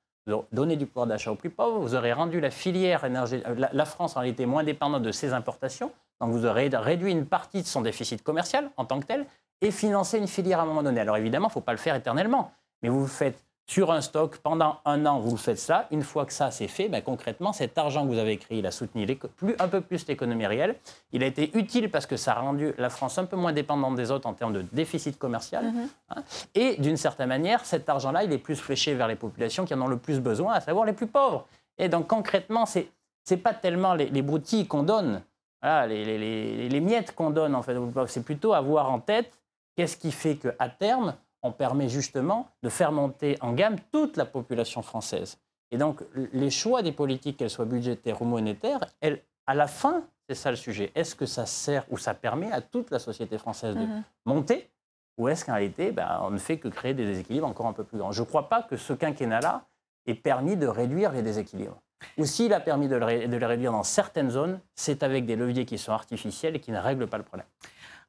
donner 0.51 0.75
du 0.75 0.85
pouvoir 0.85 1.07
d'achat 1.07 1.31
aux 1.31 1.35
plus 1.35 1.49
pauvres, 1.49 1.79
vous 1.79 1.95
aurez 1.95 2.13
rendu 2.13 2.39
la 2.39 2.51
filière 2.51 3.03
énergétique, 3.03 3.47
euh, 3.47 3.67
la, 3.71 3.85
France 3.85 4.15
en 4.15 4.19
réalité 4.19 4.45
moins 4.45 4.63
dépendante 4.63 5.03
de 5.03 5.11
ses 5.11 5.33
importations, 5.33 5.91
donc 6.19 6.31
vous 6.31 6.45
aurez 6.45 6.69
réduit 6.71 7.11
une 7.11 7.25
partie 7.25 7.61
de 7.61 7.67
son 7.67 7.81
déficit 7.81 8.23
commercial 8.23 8.69
en 8.77 8.85
tant 8.85 8.99
que 8.99 9.05
tel 9.05 9.25
et 9.61 9.71
financé 9.71 10.17
une 10.17 10.27
filière 10.27 10.59
à 10.59 10.63
un 10.63 10.65
moment 10.65 10.83
donné. 10.83 10.99
Alors 11.01 11.17
évidemment, 11.17 11.47
il 11.47 11.49
ne 11.49 11.53
faut 11.53 11.61
pas 11.61 11.71
le 11.71 11.77
faire 11.77 11.95
éternellement, 11.95 12.51
mais 12.81 12.89
vous 12.89 13.07
faites 13.07 13.43
sur 13.67 13.91
un 13.91 14.01
stock 14.01 14.37
pendant 14.37 14.79
un 14.85 15.05
an, 15.05 15.19
vous 15.19 15.37
faites 15.37 15.57
ça. 15.57 15.87
Une 15.91 16.03
fois 16.03 16.25
que 16.25 16.33
ça 16.33 16.51
c'est 16.51 16.67
fait, 16.67 16.89
ben, 16.89 17.01
concrètement, 17.01 17.53
cet 17.53 17.77
argent 17.77 18.03
que 18.05 18.11
vous 18.11 18.17
avez 18.17 18.37
créé, 18.37 18.59
il 18.59 18.65
a 18.65 18.71
soutenu 18.71 19.05
plus, 19.37 19.55
un 19.59 19.67
peu 19.67 19.81
plus 19.81 20.05
l'économie 20.07 20.45
réelle. 20.45 20.75
Il 21.13 21.23
a 21.23 21.25
été 21.25 21.57
utile 21.57 21.89
parce 21.89 22.05
que 22.05 22.17
ça 22.17 22.33
a 22.33 22.41
rendu 22.41 22.73
la 22.77 22.89
France 22.89 23.17
un 23.17 23.25
peu 23.25 23.37
moins 23.37 23.53
dépendante 23.53 23.95
des 23.95 24.11
autres 24.11 24.27
en 24.27 24.33
termes 24.33 24.53
de 24.53 24.65
déficit 24.73 25.17
commercial. 25.17 25.65
Mhm. 25.65 25.87
Hein. 26.09 26.23
Et 26.53 26.75
d'une 26.81 26.97
certaine 26.97 27.29
manière, 27.29 27.63
cet 27.65 27.87
argent-là, 27.87 28.23
il 28.23 28.33
est 28.33 28.37
plus 28.37 28.55
fléché 28.55 28.93
vers 28.93 29.07
les 29.07 29.15
populations 29.15 29.65
qui 29.65 29.73
en 29.73 29.81
ont 29.81 29.87
le 29.87 29.97
plus 29.97 30.19
besoin, 30.19 30.53
à 30.53 30.61
savoir 30.61 30.85
les 30.85 30.93
plus 30.93 31.07
pauvres. 31.07 31.47
Et 31.77 31.87
donc 31.87 32.07
concrètement, 32.07 32.65
c'est 32.65 32.89
n'est 33.29 33.37
pas 33.37 33.53
tellement 33.53 33.93
les, 33.93 34.09
les 34.09 34.21
broutilles 34.21 34.67
qu'on 34.67 34.83
donne, 34.83 35.21
les, 35.63 36.69
les, 36.69 36.79
miettes 36.79 37.13
qu'on 37.13 37.29
donne, 37.29 37.55
en 37.55 37.61
fait. 37.61 37.77
C'est 38.07 38.23
plutôt 38.23 38.53
avoir 38.53 38.91
en 38.91 38.99
tête 38.99 39.39
qu'est-ce 39.75 39.97
qui 39.97 40.11
fait 40.11 40.35
qu'à 40.35 40.69
terme, 40.69 41.15
on 41.43 41.51
permet 41.51 41.89
justement 41.89 42.47
de 42.63 42.69
faire 42.69 42.91
monter 42.91 43.37
en 43.41 43.53
gamme 43.53 43.77
toute 43.91 44.17
la 44.17 44.25
population 44.25 44.81
française. 44.81 45.37
Et 45.71 45.77
donc, 45.77 46.01
les 46.33 46.49
choix 46.49 46.81
des 46.81 46.91
politiques, 46.91 47.37
qu'elles 47.37 47.49
soient 47.49 47.65
budgétaires 47.65 48.21
ou 48.21 48.25
monétaires, 48.25 48.85
elles, 48.99 49.21
à 49.47 49.55
la 49.55 49.67
fin, 49.67 50.03
c'est 50.27 50.35
ça 50.35 50.51
le 50.51 50.57
sujet. 50.57 50.91
Est-ce 50.95 51.15
que 51.15 51.25
ça 51.25 51.45
sert 51.45 51.85
ou 51.89 51.97
ça 51.97 52.13
permet 52.13 52.51
à 52.51 52.61
toute 52.61 52.91
la 52.91 52.99
société 52.99 53.37
française 53.37 53.75
de 53.75 53.81
mhm. 53.81 54.03
monter 54.25 54.69
ou 55.17 55.27
est-ce 55.27 55.45
qu'en 55.45 55.53
réalité, 55.53 55.91
ben, 55.91 56.19
on 56.23 56.31
ne 56.31 56.37
fait 56.37 56.57
que 56.57 56.67
créer 56.67 56.93
des 56.93 57.05
déséquilibres 57.05 57.47
encore 57.47 57.67
un 57.67 57.73
peu 57.73 57.83
plus 57.83 57.97
grands? 57.97 58.11
Je 58.11 58.21
ne 58.21 58.25
crois 58.25 58.49
pas 58.49 58.63
que 58.63 58.77
ce 58.77 58.93
quinquennat-là 58.93 59.65
ait 60.07 60.15
permis 60.15 60.57
de 60.57 60.67
réduire 60.67 61.11
les 61.11 61.21
déséquilibres. 61.21 61.79
Ou 62.17 62.25
s'il 62.25 62.53
a 62.53 62.59
permis 62.59 62.87
de, 62.87 62.97
de 62.97 63.37
les 63.37 63.45
réduire 63.45 63.71
dans 63.71 63.83
certaines 63.83 64.31
zones, 64.31 64.59
c'est 64.73 65.03
avec 65.03 65.25
des 65.25 65.35
leviers 65.35 65.65
qui 65.65 65.77
sont 65.77 65.91
artificiels 65.91 66.55
et 66.55 66.59
qui 66.59 66.71
ne 66.71 66.79
règlent 66.79 67.07
pas 67.07 67.17
le 67.17 67.23
problème. 67.23 67.45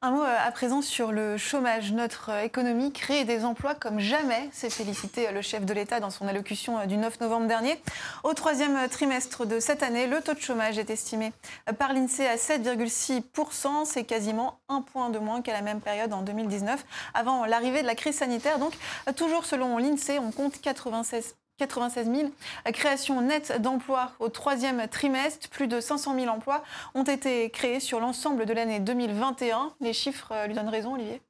Un 0.05 0.11
mot 0.11 0.21
euh, 0.21 0.37
à 0.45 0.51
présent 0.51 0.81
sur 0.81 1.13
le 1.13 1.37
chômage. 1.37 1.93
Notre 1.93 2.29
euh, 2.29 2.41
économie 2.41 2.91
crée 2.91 3.23
des 3.23 3.45
emplois 3.45 3.73
comme 3.73 3.99
jamais, 3.99 4.49
s'est 4.51 4.69
félicité 4.69 5.29
euh, 5.29 5.31
le 5.31 5.41
chef 5.41 5.63
de 5.63 5.73
l'État 5.73 6.01
dans 6.01 6.09
son 6.09 6.27
allocution 6.27 6.85
du 6.87 6.97
9 6.97 7.21
novembre 7.21 7.47
dernier. 7.47 7.81
Au 8.25 8.33
troisième 8.33 8.89
trimestre 8.89 9.45
de 9.45 9.61
cette 9.61 9.81
année, 9.81 10.07
le 10.07 10.19
taux 10.19 10.33
de 10.33 10.41
chômage 10.41 10.77
est 10.77 10.89
estimé 10.89 11.31
par 11.79 11.93
l'INSEE 11.93 12.27
à 12.27 12.35
7,6%. 12.35 13.85
C'est 13.85 14.03
quasiment 14.03 14.59
un 14.67 14.81
point 14.81 15.09
de 15.09 15.19
moins 15.19 15.41
qu'à 15.41 15.53
la 15.53 15.61
même 15.61 15.79
période 15.79 16.11
en 16.11 16.21
2019, 16.21 16.83
avant 17.13 17.45
l'arrivée 17.45 17.81
de 17.81 17.87
la 17.87 17.95
crise 17.95 18.17
sanitaire. 18.17 18.59
Donc, 18.59 18.73
toujours 19.15 19.45
selon 19.45 19.77
l'INSEE, 19.77 20.19
on 20.19 20.31
compte 20.31 20.59
96 20.59 21.33
96 21.57 22.05
000 22.05 22.31
créations 22.73 23.21
nettes 23.21 23.61
d'emplois 23.61 24.11
au 24.19 24.29
troisième 24.29 24.87
trimestre. 24.87 25.49
Plus 25.49 25.67
de 25.67 25.79
500 25.79 26.19
000 26.19 26.27
emplois 26.27 26.63
ont 26.95 27.03
été 27.03 27.49
créés 27.49 27.79
sur 27.79 27.99
l'ensemble 27.99 28.45
de 28.45 28.53
l'année 28.53 28.79
2021. 28.79 29.73
Les 29.81 29.93
chiffres 29.93 30.31
euh, 30.31 30.47
lui 30.47 30.55
donnent 30.55 30.69
raison, 30.69 30.95
Olivier? 30.95 31.21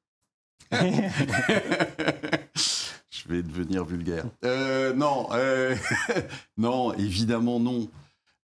Je 3.13 3.27
vais 3.27 3.43
devenir 3.43 3.85
vulgaire. 3.85 4.25
Euh, 4.43 4.93
non, 4.93 5.29
euh, 5.31 5.75
non, 6.57 6.93
évidemment 6.93 7.59
non. 7.59 7.87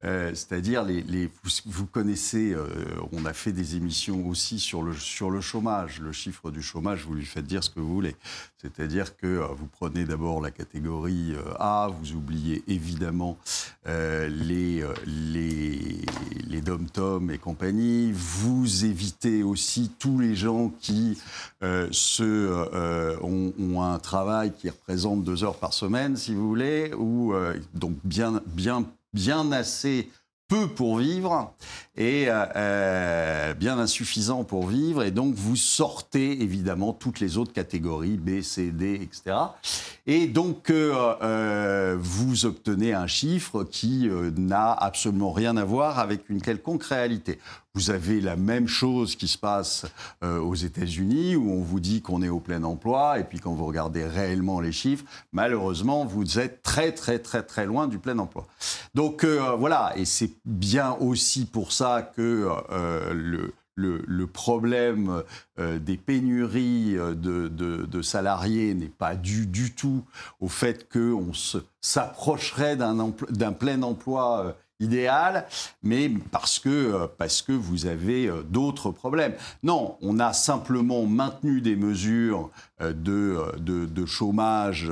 Euh, 0.05 0.29
c'est-à-dire, 0.29 0.83
les, 0.83 1.29
vous, 1.65 1.85
connaissez, 1.85 2.53
euh, 2.53 2.67
on 3.11 3.25
a 3.25 3.33
fait 3.33 3.51
des 3.51 3.75
émissions 3.75 4.27
aussi 4.29 4.59
sur 4.59 4.81
le, 4.81 4.93
sur 4.93 5.29
le 5.29 5.41
chômage. 5.41 5.99
Le 5.99 6.13
chiffre 6.13 6.51
du 6.51 6.61
chômage, 6.61 7.05
vous 7.05 7.15
lui 7.15 7.25
faites 7.25 7.45
dire 7.45 7.63
ce 7.63 7.69
que 7.69 7.81
vous 7.81 7.93
voulez. 7.93 8.15
C'est-à-dire 8.61 9.17
que 9.17 9.27
euh, 9.27 9.47
vous 9.57 9.67
prenez 9.67 10.05
d'abord 10.05 10.41
la 10.41 10.51
catégorie 10.51 11.33
A, 11.59 11.89
vous 11.99 12.13
oubliez 12.13 12.63
évidemment 12.67 13.37
les, 13.85 14.83
les, 15.05 16.01
les 16.47 16.61
dom-tom 16.61 17.31
et 17.31 17.37
compagnie. 17.37 18.11
Vous 18.13 18.85
évitez 18.85 19.43
aussi 19.43 19.91
tous 19.99 20.19
les 20.19 20.35
gens 20.35 20.71
qui 20.79 21.17
se, 21.61 23.21
ont, 23.21 23.53
ont, 23.59 23.81
un 23.81 23.99
travail 23.99 24.53
qui 24.53 24.69
représente 24.69 25.23
deux 25.23 25.43
heures 25.43 25.57
par 25.57 25.73
semaine, 25.73 26.15
si 26.15 26.33
vous 26.33 26.47
voulez, 26.47 26.93
ou 26.93 27.33
donc 27.73 27.95
bien, 28.03 28.41
bien 28.45 28.85
bien 29.13 29.51
assez 29.51 30.09
peu 30.49 30.67
pour 30.67 30.97
vivre 30.97 31.53
et 31.95 32.25
euh, 32.27 32.45
euh, 32.55 33.53
bien 33.53 33.77
insuffisant 33.77 34.43
pour 34.43 34.67
vivre. 34.67 35.03
Et 35.03 35.11
donc, 35.11 35.35
vous 35.35 35.55
sortez 35.55 36.41
évidemment 36.41 36.91
toutes 36.91 37.19
les 37.19 37.37
autres 37.37 37.53
catégories, 37.53 38.17
B, 38.17 38.41
C, 38.41 38.71
D, 38.71 38.95
etc. 38.95 39.37
Et 40.07 40.27
donc, 40.27 40.71
euh, 40.71 41.95
vous 41.99 42.45
obtenez 42.45 42.93
un 42.93 43.07
chiffre 43.07 43.63
qui 43.63 44.09
n'a 44.37 44.73
absolument 44.73 45.31
rien 45.31 45.55
à 45.55 45.63
voir 45.63 45.99
avec 45.99 46.29
une 46.29 46.41
quelconque 46.41 46.83
réalité. 46.83 47.39
Vous 47.75 47.91
avez 47.91 48.19
la 48.19 48.35
même 48.35 48.67
chose 48.67 49.15
qui 49.15 49.27
se 49.27 49.37
passe 49.37 49.85
aux 50.21 50.55
États-Unis, 50.55 51.35
où 51.35 51.51
on 51.51 51.61
vous 51.61 51.79
dit 51.79 52.01
qu'on 52.01 52.21
est 52.21 52.29
au 52.29 52.39
plein 52.39 52.63
emploi, 52.63 53.19
et 53.19 53.23
puis 53.23 53.39
quand 53.39 53.53
vous 53.53 53.65
regardez 53.65 54.05
réellement 54.05 54.59
les 54.59 54.71
chiffres, 54.71 55.05
malheureusement, 55.31 56.03
vous 56.03 56.39
êtes 56.39 56.63
très, 56.63 56.91
très, 56.91 57.19
très, 57.19 57.43
très 57.43 57.65
loin 57.65 57.87
du 57.87 57.99
plein 57.99 58.17
emploi. 58.17 58.47
Donc 58.95 59.23
voilà, 59.23 59.93
et 59.95 60.05
c'est 60.05 60.31
bien 60.45 60.93
aussi 60.99 61.45
pour 61.45 61.71
ça 61.71 62.11
que 62.15 62.49
euh, 62.71 63.51
le, 63.75 64.27
problème 64.27 65.23
euh, 65.57 65.79
des 65.79 65.95
pénuries 65.95 66.97
euh, 66.97 67.15
de, 67.15 68.01
salariés 68.01 68.73
n'est 68.73 68.87
pas 68.87 69.15
dû 69.15 69.47
du 69.47 69.73
tout 69.73 70.03
au 70.39 70.47
fait 70.47 70.89
qu'on 70.91 71.31
s'approcherait 71.81 72.75
d'un 72.75 73.53
plein 73.53 73.81
emploi 73.83 74.55
idéal, 74.79 75.45
mais 75.83 76.09
parce 76.31 76.59
que, 76.59 77.07
parce 77.17 77.41
que 77.41 77.51
vous 77.51 77.85
avez 77.85 78.31
d'autres 78.49 78.91
problèmes. 78.91 79.33
Non, 79.63 79.97
on 80.01 80.19
a 80.19 80.33
simplement 80.33 81.05
maintenu 81.05 81.61
des 81.61 81.75
mesures 81.75 82.49
de, 82.79 83.57
de 83.59 84.05
chômage 84.05 84.91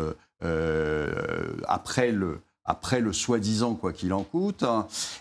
après 1.68 2.12
le, 2.12 2.42
après 2.68 3.00
le 3.00 3.14
soi-disant 3.14 3.74
quoi 3.74 3.94
qu'il 3.94 4.14
en 4.14 4.24
coûte. 4.24 4.66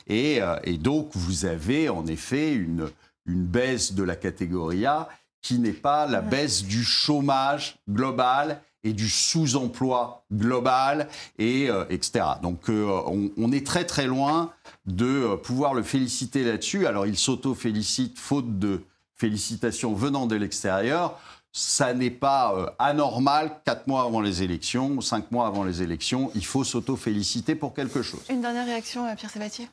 Et, 0.09 0.43
euh, 0.43 0.59
et, 0.65 0.77
donc, 0.77 1.11
vous 1.15 1.47
avez 1.47 1.89
en 1.89 2.07
effet 2.07 2.53
une, 2.53 2.91
une 3.25 3.45
baisse 3.45 3.95
de 3.95 4.03
la 4.03 4.17
catégorie 4.17 4.85
A 4.85 5.09
qui 5.41 5.59
n'est 5.61 5.73
pas 5.73 6.07
la 6.07 6.21
baisse 6.21 6.65
du 6.65 6.83
chômage 6.83 7.79
global 7.89 8.61
et 8.87 8.93
du 8.93 9.09
sous-emploi 9.09 10.25
global, 10.33 11.09
et, 11.39 11.69
euh, 11.69 11.85
etc. 11.91 12.25
Donc 12.43 12.71
euh, 12.71 13.03
on, 13.07 13.31
on, 13.37 13.53
est 13.53 13.67
très 13.67 13.85
très 13.85 14.07
loin 14.07 14.53
de 14.87 15.37
pouvoir 15.37 15.75
le 15.75 15.83
féliciter 15.83 16.45
là-dessus. 16.45 16.87
Alors 16.87 17.07
il 17.07 17.17
s'auto-félicite 17.17 18.19
faute 18.19 18.59
de 18.59 18.83
félicitations 19.15 19.95
venant 19.95 20.27
de 20.27 20.37
l'extérieur 20.37 21.19
ça 21.57 21.95
n'est 21.95 22.11
pas 22.11 22.55
euh, 22.55 22.67
anormal, 22.79 23.61
quatre 23.65 23.87
mois 23.87 24.03
avant 24.03 24.21
les 24.21 24.43
élections, 24.43 25.01
cinq 25.01 25.31
mois 25.31 25.47
avant 25.47 25.65
les 25.65 25.81
élections, 25.81 26.31
il 26.35 26.45
faut 26.45 26.65
s'auto-féliciter 26.65 27.55
pour 27.55 27.73
quelque 27.73 28.03
chose. 28.03 28.21
Une 28.29 28.43
dernière 28.43 28.67
réaction, 28.67 29.07
Pierre 29.17 29.31
Sabatier? 29.31 29.67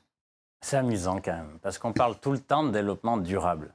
C'est 0.61 0.77
amusant 0.77 1.19
quand 1.19 1.33
même, 1.33 1.59
parce 1.61 1.77
qu'on 1.77 1.91
parle 1.91 2.17
tout 2.21 2.31
le 2.31 2.39
temps 2.39 2.63
de 2.63 2.71
développement 2.71 3.17
durable. 3.17 3.73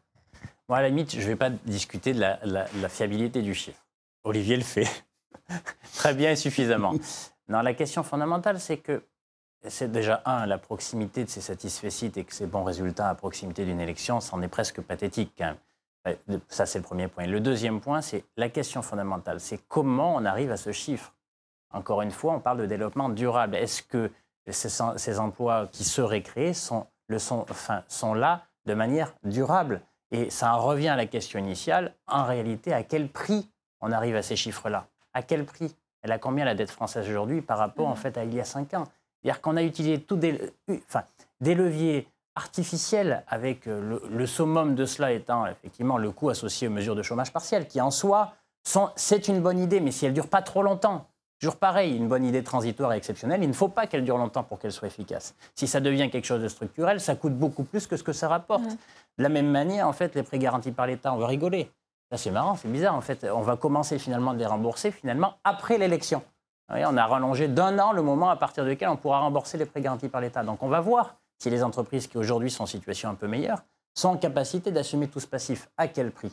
Moi, 0.71 0.79
à 0.79 0.83
la 0.83 0.89
limite, 0.89 1.13
je 1.13 1.21
ne 1.21 1.27
vais 1.27 1.37
pas 1.37 1.51
discuter 1.51 2.15
de 2.15 2.21
la, 2.21 2.89
fiabilité 2.89 3.43
du 3.43 3.55
chiffre. 3.55 3.85
Olivier 4.25 4.57
le 4.57 4.63
fait 4.63 4.89
très 5.95 6.15
bien 6.15 6.31
et 6.31 6.37
suffisamment. 6.37 6.95
Non, 7.49 7.61
la 7.63 7.75
question 7.75 8.03
fondamentale, 8.03 8.61
c'est 8.61 8.79
que 8.79 9.03
c'est 9.67 9.91
déjà, 9.91 10.23
un, 10.25 10.47
la 10.47 10.59
proximité 10.59 11.25
de 11.25 11.31
ces 11.31 11.41
satisfaits 11.41 12.05
et 12.17 12.25
que 12.25 12.33
ces 12.33 12.47
bons 12.47 12.63
résultats 12.63 13.09
à 13.09 13.15
proximité 13.15 13.65
d'une 13.65 13.81
élection, 13.81 14.21
c'en 14.21 14.41
est 14.43 14.49
presque 14.49 14.81
pathétique. 14.81 15.43
Ça, 16.49 16.65
c'est 16.65 16.79
le 16.79 16.85
premier 16.85 17.09
point. 17.09 17.27
Le 17.27 17.41
deuxième 17.41 17.81
point, 17.81 18.01
c'est 18.01 18.25
la 18.37 18.49
question 18.49 18.83
fondamentale. 18.83 19.41
C'est 19.41 19.59
comment 19.69 20.15
on 20.15 20.25
arrive 20.25 20.51
à 20.53 20.57
ce 20.57 20.73
chiffre. 20.73 21.15
Encore 21.73 22.03
une 22.03 22.13
fois, 22.13 22.35
on 22.35 22.41
parle 22.41 22.59
de 22.59 22.67
développement 22.67 23.09
durable. 23.09 23.57
Est-ce 23.57 23.83
que 23.83 24.11
ces, 24.47 25.19
emplois 25.19 25.69
qui 25.71 25.85
seraient 25.85 26.23
créés 26.23 26.55
sont, 26.55 26.87
le 27.09 27.19
sont, 27.19 27.45
enfin, 27.51 27.83
sont 27.89 28.15
là 28.15 28.45
de 28.65 28.75
manière 28.75 29.13
durable? 29.25 29.83
Et 30.11 30.31
ça 30.31 30.55
en 30.55 30.61
revient 30.61 30.89
à 30.89 30.97
la 30.97 31.07
question 31.07 31.39
initiale. 31.39 31.95
En 32.07 32.25
réalité, 32.25 32.73
à 32.73 32.83
quel 32.83 33.11
prix 33.11 33.51
on 33.81 33.93
arrive 33.93 34.17
à 34.17 34.23
ces 34.23 34.37
chiffres-là? 34.37 34.87
À 35.19 35.23
quel 35.23 35.45
prix 35.45 35.75
Elle 36.03 36.13
a 36.13 36.19
combien 36.19 36.45
la 36.45 36.55
dette 36.55 36.71
française 36.71 37.09
aujourd'hui 37.09 37.43
par 37.43 37.59
rapport 37.59 37.89
en 37.89 37.95
mmh. 37.95 37.97
fait 37.97 38.17
à 38.17 38.23
il 38.23 38.33
y 38.33 38.41
a 38.41 38.45
cinq 38.45 38.73
ans? 38.75 38.85
C'est-à-dire 39.21 39.41
qu'on 39.41 39.57
a 39.57 39.65
utilisé 39.65 40.01
tout 40.01 40.15
des, 40.15 40.53
enfin, 40.87 41.03
des 41.41 41.57
leviers 41.57 42.07
artificielle, 42.37 43.25
avec 43.27 43.67
euh, 43.67 43.99
le, 44.09 44.27
summum 44.29 44.77
de 44.77 44.87
cela 44.87 45.11
étant 45.11 45.45
effectivement 45.47 45.99
le 45.99 46.13
coût 46.13 46.31
associé 46.31 46.69
aux 46.69 46.71
mesures 46.71 46.95
de 46.95 47.03
chômage 47.03 47.33
partiel, 47.33 47.67
qui 47.67 47.81
en 47.81 47.91
soi, 47.91 48.33
c'est 48.95 49.27
une 49.27 49.41
bonne 49.41 49.59
idée, 49.59 49.81
mais 49.81 49.91
si 49.91 50.07
elle 50.07 50.13
ne 50.13 50.15
dure 50.15 50.29
pas 50.29 50.41
trop 50.41 50.63
longtemps, 50.63 51.09
toujours 51.41 51.57
pareil, 51.57 51.97
une 51.97 52.07
bonne 52.07 52.25
idée 52.25 52.45
transitoire 52.45 52.93
et 52.93 52.97
exceptionnelle, 52.97 53.43
il 53.43 53.49
ne 53.49 53.55
faut 53.55 53.67
pas 53.67 53.89
qu'elle 53.89 54.05
dure 54.05 54.19
longtemps 54.19 54.45
pour 54.45 54.61
qu'elle 54.61 54.71
soit 54.71 54.87
efficace. 54.87 55.35
Si 55.57 55.67
ça 55.67 55.81
devient 55.81 56.11
quelque 56.11 56.27
chose 56.27 56.43
de 56.43 56.47
structurel, 56.47 57.01
ça 57.01 57.17
coûte 57.17 57.35
beaucoup 57.35 57.65
plus 57.65 57.89
que 57.89 57.97
ce 57.97 58.05
que 58.05 58.13
ça 58.13 58.29
rapporte. 58.29 58.63
Mmh. 58.63 58.79
De 59.19 59.23
la 59.25 59.31
même 59.31 59.51
manière, 59.51 59.89
en 59.89 59.93
fait, 59.93 60.15
les 60.15 60.23
prêts 60.23 60.39
garantis 60.39 60.71
par 60.71 60.87
l'État, 60.87 61.13
on 61.13 61.17
va 61.17 61.27
rigoler. 61.27 61.73
Là, 62.11 62.17
c'est 62.17 62.31
marrant, 62.31 62.57
c'est 62.57 62.69
bizarre. 62.69 62.95
En 62.95 63.01
fait, 63.01 63.27
on 63.31 63.43
va 63.43 63.57
commencer 63.57 63.99
finalement 63.99 64.33
de 64.33 64.39
les 64.39 64.47
rembourser 64.47 64.91
finalement 64.91 65.35
après 65.45 65.79
l'élection. 65.79 66.23
On 66.71 66.97
a 66.97 67.07
rallongé 67.07 67.49
d'un 67.49 67.79
an 67.79 67.93
le 67.93 68.03
moment 68.03 68.31
à 68.31 68.37
partir 68.37 68.65
duquel 68.65 68.89
on 68.89 68.97
pourra 68.97 69.21
rembourser 69.21 69.59
les 69.59 69.67
prêts 69.67 69.81
garantis 69.81 70.09
par 70.09 70.21
l'État. 70.21 70.43
Donc 70.43 70.63
on 70.63 70.69
va 70.69 70.81
voir 70.81 71.17
si 71.39 71.51
les 71.51 71.63
entreprises 71.63 72.07
qui 72.07 72.19
aujourd'hui 72.19 72.51
sont 72.51 72.65
en 72.65 72.67
situation 72.67 73.09
un 73.09 73.15
peu 73.15 73.27
meilleure 73.27 73.63
sont 73.95 74.11
en 74.11 74.17
capacité 74.17 74.71
d'assumer 74.71 75.09
tout 75.09 75.21
ce 75.21 75.27
passif. 75.27 75.69
À 75.77 75.89
quel 75.89 76.11
prix? 76.11 76.31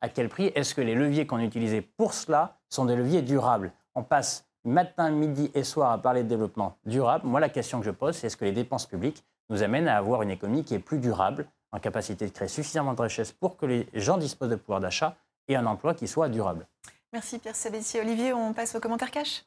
À 0.00 0.08
quel 0.08 0.28
prix? 0.28 0.52
Est-ce 0.54 0.74
que 0.74 0.80
les 0.80 0.94
leviers 0.94 1.26
qu'on 1.26 1.38
utilisait 1.38 1.82
pour 1.82 2.14
cela 2.14 2.58
sont 2.68 2.84
des 2.84 2.96
leviers 2.96 3.22
durables? 3.22 3.72
On 3.94 4.02
passe 4.02 4.44
matin, 4.64 5.10
midi 5.10 5.50
et 5.54 5.64
soir 5.64 5.92
à 5.92 5.98
parler 5.98 6.24
de 6.24 6.28
développement 6.28 6.76
durable. 6.84 7.26
Moi, 7.26 7.40
la 7.40 7.48
question 7.48 7.78
que 7.78 7.86
je 7.86 7.90
pose, 7.90 8.16
c'est 8.16 8.26
est-ce 8.26 8.36
que 8.36 8.44
les 8.44 8.52
dépenses 8.52 8.86
publiques 8.86 9.24
nous 9.48 9.62
amènent 9.62 9.88
à 9.88 9.96
avoir 9.96 10.22
une 10.22 10.30
économie 10.30 10.64
qui 10.64 10.74
est 10.74 10.80
plus 10.80 10.98
durable, 10.98 11.46
en 11.72 11.78
capacité 11.78 12.26
de 12.26 12.30
créer 12.30 12.48
suffisamment 12.48 12.94
de 12.94 13.02
richesses 13.02 13.32
pour 13.32 13.56
que 13.56 13.66
les 13.66 13.86
gens 13.94 14.18
disposent 14.18 14.50
de 14.50 14.56
pouvoir 14.56 14.80
d'achat 14.80 15.16
et 15.48 15.56
un 15.56 15.66
emploi 15.66 15.94
qui 15.94 16.08
soit 16.08 16.28
durable 16.28 16.66
Merci 17.12 17.38
Pierre 17.38 17.56
Sabetier. 17.56 18.00
Olivier, 18.00 18.32
on 18.32 18.52
passe 18.52 18.74
au 18.74 18.80
commentaire 18.80 19.10
cash 19.10 19.44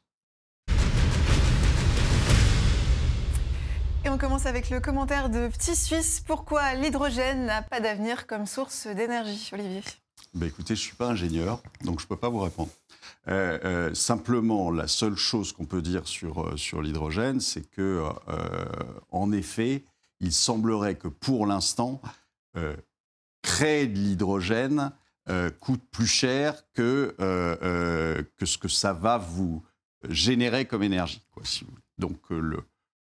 Et 4.02 4.08
on 4.08 4.16
commence 4.16 4.46
avec 4.46 4.70
le 4.70 4.80
commentaire 4.80 5.28
de 5.28 5.48
Petit 5.48 5.76
Suisse. 5.76 6.22
Pourquoi 6.26 6.72
l'hydrogène 6.72 7.44
n'a 7.44 7.60
pas 7.60 7.80
d'avenir 7.80 8.26
comme 8.26 8.46
source 8.46 8.86
d'énergie, 8.86 9.50
Olivier? 9.52 9.82
Ben 10.32 10.46
Écoutez, 10.46 10.74
je 10.74 10.80
ne 10.80 10.84
suis 10.86 10.96
pas 10.96 11.08
ingénieur, 11.08 11.62
donc 11.84 12.00
je 12.00 12.06
ne 12.06 12.08
peux 12.08 12.16
pas 12.16 12.30
vous 12.30 12.40
répondre. 12.40 12.70
Euh, 13.28 13.58
euh, 13.64 13.94
simplement, 13.94 14.70
la 14.70 14.88
seule 14.88 15.16
chose 15.16 15.52
qu'on 15.52 15.66
peut 15.66 15.82
dire 15.82 16.08
sur, 16.08 16.42
euh, 16.42 16.56
sur 16.56 16.80
l'hydrogène, 16.80 17.40
c'est 17.40 17.68
que, 17.70 18.02
en 19.10 19.32
effet, 19.32 19.84
il 20.20 20.32
semblerait 20.32 20.96
que 20.96 21.08
pour 21.08 21.46
l'instant, 21.46 22.00
créer 23.42 23.86
de 23.86 23.98
l'hydrogène 23.98 24.92
coûte 25.60 25.82
plus 25.90 26.06
cher 26.06 26.62
que, 26.74 27.14
que 28.36 28.46
ce 28.46 28.58
que 28.58 28.68
ça 28.68 28.92
va 28.92 29.18
vous 29.18 29.62
générer 30.08 30.66
comme 30.66 30.82
énergie. 30.82 31.22
Donc, 31.98 32.18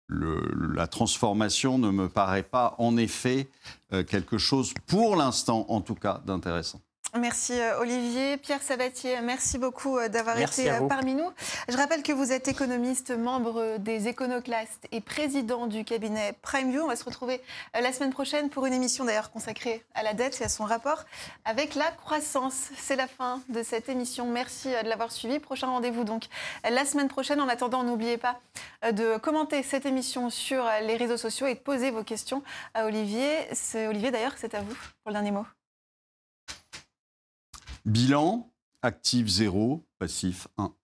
la 0.09 0.87
transformation 0.87 1.77
ne 1.77 1.91
me 1.91 2.07
paraît 2.07 2.43
pas 2.43 2.75
en 2.77 2.97
effet 2.97 3.49
euh, 3.93 4.03
quelque 4.03 4.37
chose, 4.37 4.73
pour 4.85 5.15
l'instant 5.15 5.65
en 5.69 5.81
tout 5.81 5.95
cas, 5.95 6.21
d'intéressant. 6.25 6.81
Merci 7.15 7.53
euh, 7.53 7.79
Olivier. 7.79 8.37
Pierre 8.37 8.61
Sabatier, 8.61 9.21
merci 9.21 9.57
beaucoup 9.57 9.97
euh, 9.97 10.09
d'avoir 10.09 10.37
été 10.37 10.69
euh, 10.69 10.81
parmi 10.87 11.15
nous. 11.15 11.29
Je 11.69 11.77
rappelle 11.77 12.03
que 12.03 12.11
vous 12.11 12.33
êtes 12.33 12.49
économiste, 12.49 13.11
membre 13.11 13.77
des 13.77 14.09
Éconoclastes 14.09 14.87
et 14.91 14.99
président 14.99 15.67
du 15.67 15.85
cabinet 15.85 16.33
PrimeView. 16.41 16.81
On 16.81 16.87
va 16.87 16.97
se 16.97 17.05
retrouver 17.05 17.41
la 17.73 17.93
semaine 17.93 18.11
prochaine 18.11 18.49
pour 18.49 18.65
une 18.65 18.73
émission 18.73 19.05
d'ailleurs 19.05 19.31
consacrée 19.31 19.83
à 19.95 20.03
la 20.03 20.13
dette 20.13 20.39
et 20.41 20.43
à 20.43 20.49
son 20.49 20.65
rapport 20.65 21.05
avec 21.45 21.75
la 21.75 21.89
croissance. 21.91 22.69
C'est 22.77 22.97
la 22.97 23.07
fin 23.07 23.41
de 23.49 23.63
cette 23.63 23.87
émission. 23.87 24.27
Merci 24.27 24.69
de 24.83 24.89
l'avoir 24.89 25.11
suivi. 25.11 25.39
Prochain 25.39 25.67
rendez-vous 25.67 26.03
donc 26.03 26.25
la 26.69 26.85
semaine 26.85 27.07
prochaine. 27.07 27.39
En 27.39 27.47
attendant, 27.47 27.83
n'oubliez 27.83 28.17
pas 28.17 28.39
de 28.91 29.17
commenter 29.17 29.63
cette 29.63 29.85
émission 29.85 30.29
sur 30.29 30.65
les 30.81 30.97
réseaux 30.97 31.17
sociaux 31.17 31.47
et 31.47 31.55
de 31.55 31.59
poser 31.59 31.89
vos 31.89 32.03
questions 32.03 32.43
à 32.73 32.85
Olivier. 32.85 33.31
Olivier 33.75 34.11
d'ailleurs, 34.11 34.35
c'est 34.37 34.53
à 34.55 34.61
vous 34.61 34.75
pour 35.03 35.07
le 35.07 35.13
dernier 35.13 35.31
mot. 35.31 35.45
Bilan, 37.87 38.51
actif 38.81 39.29
0, 39.29 39.87
passif 39.97 40.47
1. 40.57 40.76